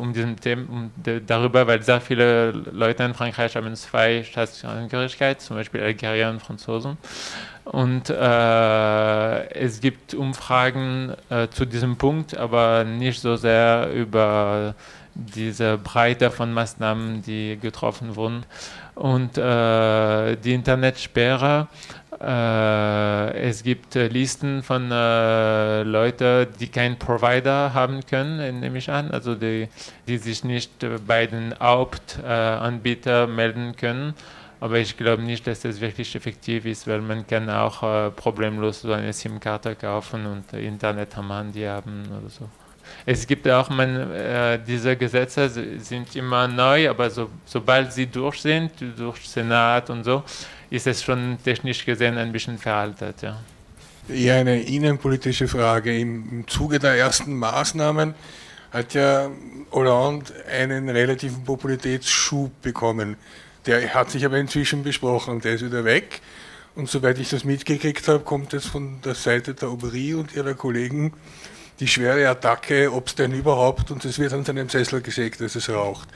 [0.00, 0.90] um diesen Thema, um
[1.26, 6.98] darüber, weil sehr viele Leute in Frankreich haben zwei Staatsangehörigkeiten, zum Beispiel Algerier und Franzosen.
[7.64, 14.74] Und äh, es gibt Umfragen äh, zu diesem Punkt, aber nicht so sehr über
[15.14, 18.44] diese Breite von Maßnahmen, die getroffen wurden.
[18.98, 21.68] Und äh, die Internetsperre,
[22.20, 29.12] äh, es gibt Listen von äh, Leuten, die keinen Provider haben können, nehme ich an,
[29.12, 29.68] also die,
[30.08, 34.14] die sich nicht bei den Hauptanbietern melden können.
[34.58, 38.80] Aber ich glaube nicht, dass das wirklich effektiv ist, weil man kann auch äh, problemlos
[38.80, 42.48] so eine SIM-Karte kaufen und äh, Internet am Handy haben oder so.
[43.06, 48.42] Es gibt auch, man, äh, diese Gesetze sind immer neu, aber so, sobald sie durch
[48.42, 50.22] sind, durch Senat und so,
[50.70, 53.22] ist es schon technisch gesehen ein bisschen veraltet.
[53.22, 53.38] Ja.
[54.08, 55.98] Eher eine innenpolitische Frage.
[55.98, 58.14] Im, Zuge der ersten Maßnahmen
[58.70, 59.30] hat ja
[59.72, 63.16] Hollande einen relativen Popularitätsschub bekommen.
[63.66, 66.20] Der hat sich aber inzwischen besprochen der ist wieder weg.
[66.74, 70.54] Und soweit ich das mitgekriegt habe, kommt jetzt von der Seite der Aubry und ihrer
[70.54, 71.12] Kollegen
[71.80, 75.54] die schwere Attacke, ob es denn überhaupt, und es wird an seinem Sessel gesägt, dass
[75.54, 76.08] es raucht.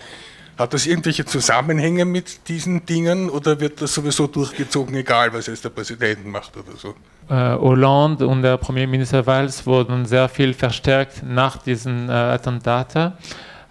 [0.59, 5.65] Hat das irgendwelche Zusammenhänge mit diesen Dingen oder wird das sowieso durchgezogen, egal was jetzt
[5.65, 6.95] der Präsident macht oder so?
[7.31, 13.13] Äh, Hollande und der Premierminister Valls wurden sehr viel verstärkt nach diesen äh, Attentaten.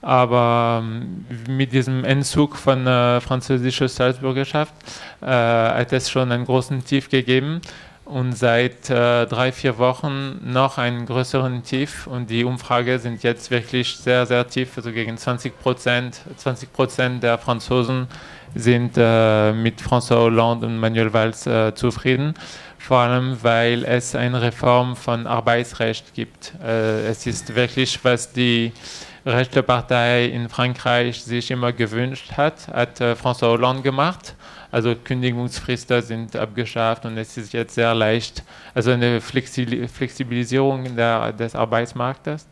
[0.01, 4.73] Aber ähm, mit diesem Entzug von äh, französischer Staatsbürgerschaft
[5.21, 7.61] äh, hat es schon einen großen Tief gegeben
[8.11, 13.51] und seit äh, drei, vier Wochen noch einen größeren Tief und die Umfrage sind jetzt
[13.51, 16.21] wirklich sehr, sehr tief, also gegen 20 Prozent.
[16.35, 18.07] 20 Prozent der Franzosen
[18.53, 22.33] sind äh, mit François Hollande und Manuel Valls äh, zufrieden,
[22.77, 26.53] vor allem weil es eine Reform von Arbeitsrecht gibt.
[26.61, 28.73] Äh, es ist wirklich, was die
[29.25, 34.35] rechte Partei in Frankreich sich immer gewünscht hat, hat äh, François Hollande gemacht.
[34.71, 38.43] Also Kündigungsfristen sind abgeschafft und es ist jetzt sehr leicht,
[38.73, 42.47] also eine Flexibilisierung der, des Arbeitsmarktes.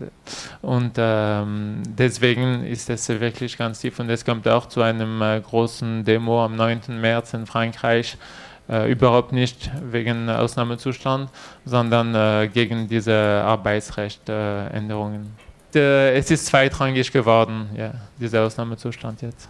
[0.61, 5.39] Und ähm, deswegen ist es wirklich ganz tief und es kommt auch zu einem äh,
[5.39, 6.99] großen Demo am 9.
[6.99, 8.17] März in Frankreich.
[8.67, 11.31] Äh, überhaupt nicht wegen Ausnahmezustand,
[11.65, 15.31] sondern äh, gegen diese Arbeitsrechtänderungen.
[15.73, 19.49] Äh, es ist zweitrangig geworden, ja, dieser Ausnahmezustand jetzt.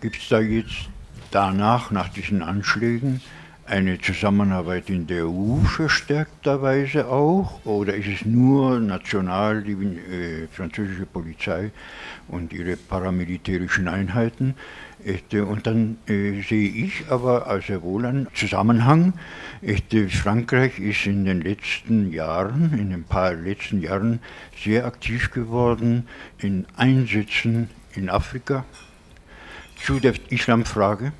[0.00, 0.88] Gibt es da jetzt
[1.32, 3.20] danach, nach diesen Anschlägen,
[3.64, 7.64] eine Zusammenarbeit in der EU verstärkterweise auch?
[7.64, 11.70] Oder ist es nur national die äh, französische Polizei
[12.28, 14.54] und ihre paramilitärischen Einheiten?
[15.32, 19.14] Und dann äh, sehe ich aber also wohl einen Zusammenhang.
[20.08, 24.20] Frankreich ist in den letzten Jahren, in ein paar letzten Jahren
[24.62, 26.06] sehr aktiv geworden
[26.38, 28.64] in Einsätzen in Afrika
[29.84, 31.12] zu der Islamfrage.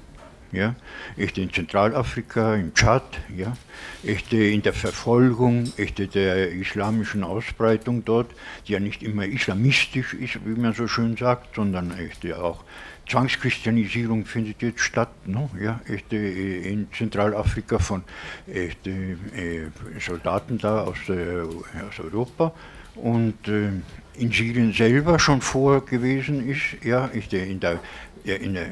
[0.52, 0.74] Ja,
[1.16, 3.56] echte in Zentralafrika, im Tschad, ja,
[4.04, 8.30] echte in der Verfolgung, echte der islamischen Ausbreitung dort,
[8.68, 12.64] die ja nicht immer islamistisch ist, wie man so schön sagt, sondern echte auch
[13.08, 15.50] Zwangschristianisierung findet jetzt statt, no?
[15.60, 18.04] ja, echte, in Zentralafrika von
[18.46, 19.66] echte, äh,
[20.00, 22.52] Soldaten da aus, äh, aus Europa
[22.94, 23.70] und äh,
[24.14, 27.80] in Syrien selber schon vor gewesen ist, ja, in der,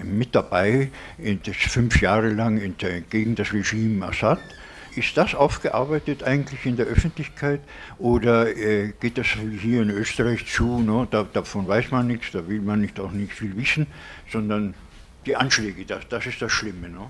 [0.05, 0.91] mit dabei,
[1.53, 2.75] fünf Jahre lang
[3.11, 4.41] gegen das Regime Assad
[4.97, 7.61] ist das aufgearbeitet eigentlich in der Öffentlichkeit
[7.99, 10.81] oder äh, geht das hier in Österreich zu?
[10.81, 11.07] Ne?
[11.11, 13.87] Da, davon weiß man nichts, da will man nicht auch nicht viel wissen,
[14.31, 14.75] sondern
[15.27, 16.89] die Anschläge, das, das ist das Schlimme.
[16.89, 17.01] Ne?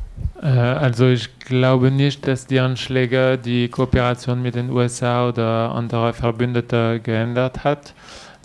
[0.43, 6.13] Äh, also ich glaube nicht, dass die Anschläge die Kooperation mit den USA oder anderen
[6.13, 7.95] Verbündeten geändert hat.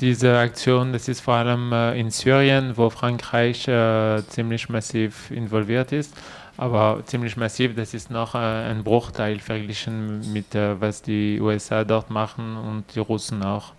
[0.02, 5.92] Diese Aktion, das ist vor allem äh, in Syrien, wo Frankreich äh, ziemlich massiv involviert
[5.92, 6.14] ist
[6.58, 7.76] aber ziemlich massiv.
[7.76, 13.00] Das ist noch äh, ein Bruchteil verglichen mit was die USA dort machen und die
[13.00, 13.74] Russen auch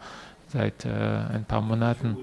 [0.52, 2.18] seit ein paar Monaten.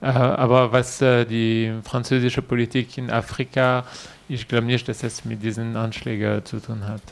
[0.00, 3.84] Aber was die französische Politik in Afrika,
[4.28, 7.02] ich glaube nicht, dass es mit diesen Anschlägen zu tun hat.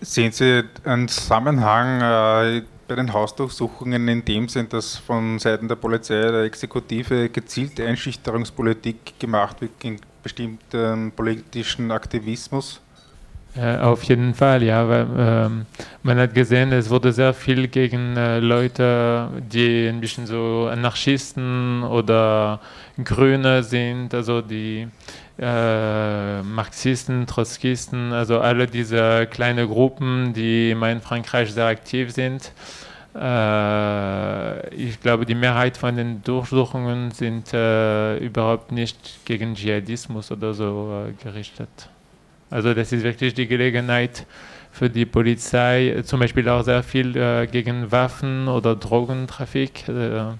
[0.00, 6.22] Sehen Sie einen Zusammenhang bei den Hausdurchsuchungen in dem Sinn, dass von Seiten der Polizei,
[6.22, 12.80] der Exekutive gezielte Einschüchterungspolitik gemacht wird gegen bestimmten politischen Aktivismus?
[13.56, 15.66] Äh, auf jeden Fall, ja, weil ähm,
[16.04, 21.82] man hat gesehen, es wurde sehr viel gegen äh, Leute, die ein bisschen so Anarchisten
[21.82, 22.60] oder
[23.02, 24.86] Grüne sind, also die
[25.40, 32.52] äh, Marxisten, Trotzkisten, also alle diese kleinen Gruppen, die immer in Frankreich sehr aktiv sind.
[33.16, 40.54] Äh, ich glaube, die Mehrheit von den Durchsuchungen sind äh, überhaupt nicht gegen Dschihadismus oder
[40.54, 41.90] so gerichtet.
[42.50, 44.26] Also das ist wirklich die Gelegenheit
[44.72, 49.88] für die Polizei, zum Beispiel auch sehr viel äh, gegen Waffen oder Drogentrafik.
[49.88, 50.32] Äh,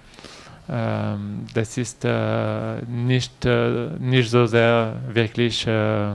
[0.68, 6.12] ähm, das ist äh, nicht, äh, nicht so sehr wirklich äh,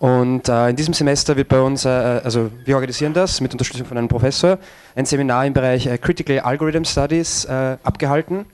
[0.04, 3.86] und äh, in diesem Semester wird bei uns, äh, also wir organisieren das mit Unterstützung
[3.86, 4.58] von einem Professor,
[4.94, 8.44] ein Seminar im Bereich äh, Critical Algorithm Studies äh, abgehalten.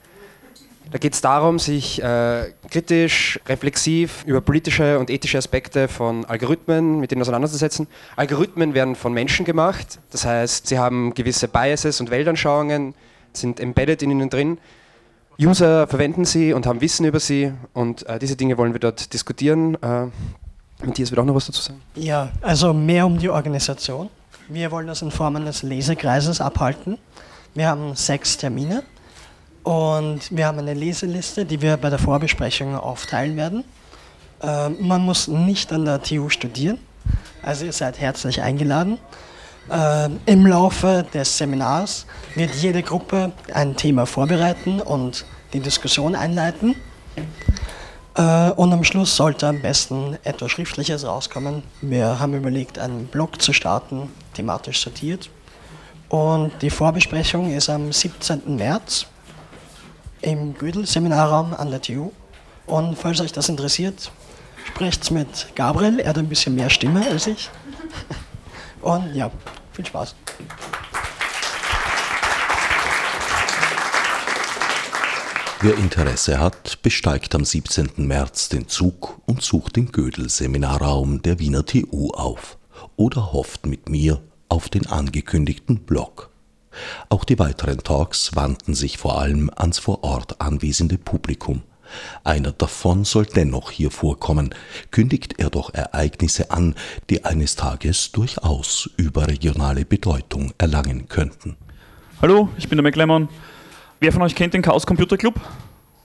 [0.92, 7.00] Da geht es darum, sich äh, kritisch, reflexiv über politische und ethische Aspekte von Algorithmen
[7.00, 7.88] mit denen auseinanderzusetzen.
[8.14, 12.94] Algorithmen werden von Menschen gemacht, das heißt, sie haben gewisse Biases und Weltanschauungen,
[13.32, 14.58] sind embedded in ihnen drin.
[15.40, 19.12] User verwenden sie und haben Wissen über sie und äh, diese Dinge wollen wir dort
[19.12, 19.76] diskutieren.
[20.84, 21.80] Matthias wird auch noch was dazu sagen.
[21.94, 24.08] Ja, also mehr um die Organisation.
[24.48, 26.98] Wir wollen das in Form eines Lesekreises abhalten.
[27.54, 28.82] Wir haben sechs Termine
[29.62, 33.64] und wir haben eine Leseliste, die wir bei der Vorbesprechung aufteilen werden.
[34.42, 36.78] Äh, man muss nicht an der TU studieren,
[37.42, 38.98] also ihr seid herzlich eingeladen.
[39.70, 46.74] Äh, Im Laufe des Seminars wird jede Gruppe ein Thema vorbereiten und die Diskussion einleiten.
[48.14, 51.62] Äh, und am Schluss sollte am besten etwas Schriftliches rauskommen.
[51.80, 55.30] Wir haben überlegt, einen Blog zu starten, thematisch sortiert.
[56.08, 58.56] Und die Vorbesprechung ist am 17.
[58.56, 59.06] März
[60.22, 62.10] im Gödel-Seminarraum an der TU.
[62.66, 64.10] Und falls euch das interessiert,
[64.66, 67.48] sprecht mit Gabriel, er hat ein bisschen mehr Stimme als ich.
[68.82, 69.30] Und ja,
[69.72, 70.14] viel Spaß.
[75.62, 77.90] Wer Interesse hat, besteigt am 17.
[77.98, 82.56] März den Zug und sucht den Gödel-Seminarraum der Wiener TU auf
[82.96, 86.30] oder hofft mit mir auf den angekündigten Blog.
[87.10, 91.60] Auch die weiteren Talks wandten sich vor allem ans vor Ort anwesende Publikum.
[92.24, 94.54] Einer davon soll dennoch hier vorkommen,
[94.90, 96.74] kündigt er doch Ereignisse an,
[97.10, 101.58] die eines Tages durchaus überregionale Bedeutung erlangen könnten.
[102.22, 103.28] Hallo, ich bin der McLemon.
[104.02, 105.34] Wer von euch kennt den Chaos Computer Club?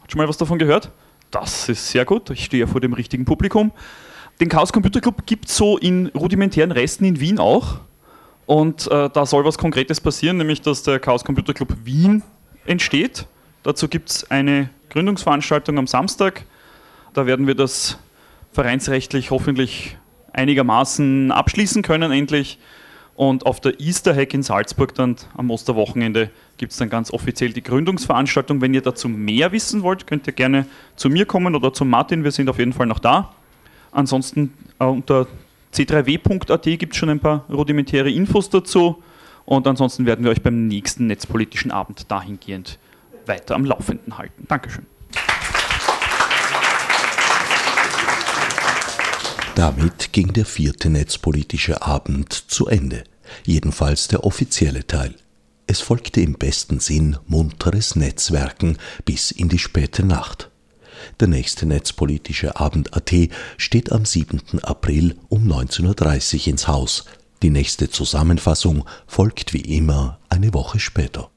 [0.01, 0.91] Hat schon mal was davon gehört?
[1.31, 2.29] Das ist sehr gut.
[2.29, 3.71] Ich stehe ja vor dem richtigen Publikum.
[4.41, 7.79] Den Chaos Computer Club gibt es so in rudimentären Resten in Wien auch.
[8.47, 12.21] Und äh, da soll was Konkretes passieren, nämlich dass der Chaos Computer Club Wien
[12.65, 13.27] entsteht.
[13.63, 16.43] Dazu gibt es eine Gründungsveranstaltung am Samstag.
[17.13, 17.97] Da werden wir das
[18.51, 19.95] vereinsrechtlich hoffentlich
[20.33, 22.59] einigermaßen abschließen können endlich.
[23.15, 27.53] Und auf der Easter Hack in Salzburg dann am Osterwochenende gibt es dann ganz offiziell
[27.53, 28.59] die Gründungsveranstaltung.
[28.59, 30.65] Wenn ihr dazu mehr wissen wollt, könnt ihr gerne
[30.97, 32.25] zu mir kommen oder zu Martin.
[32.25, 33.33] Wir sind auf jeden Fall noch da.
[33.91, 35.27] Ansonsten äh, unter
[35.73, 39.01] c3w.at gibt es schon ein paar rudimentäre Infos dazu.
[39.45, 42.79] Und ansonsten werden wir euch beim nächsten netzpolitischen Abend dahingehend
[43.25, 44.45] weiter am Laufenden halten.
[44.47, 44.85] Dankeschön.
[49.55, 53.05] Damit ging der vierte netzpolitische Abend zu Ende,
[53.45, 55.15] jedenfalls der offizielle Teil.
[55.65, 60.49] Es folgte im besten Sinn munteres Netzwerken bis in die späte Nacht.
[61.21, 63.13] Der nächste netzpolitische Abend AT
[63.55, 64.41] steht am 7.
[64.61, 67.05] April um 19.30 Uhr ins Haus.
[67.41, 71.29] Die nächste Zusammenfassung folgt wie immer eine Woche später.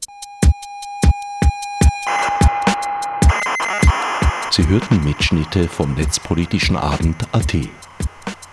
[4.50, 7.54] Sie hörten Mitschnitte vom Netzpolitischen Abend AT.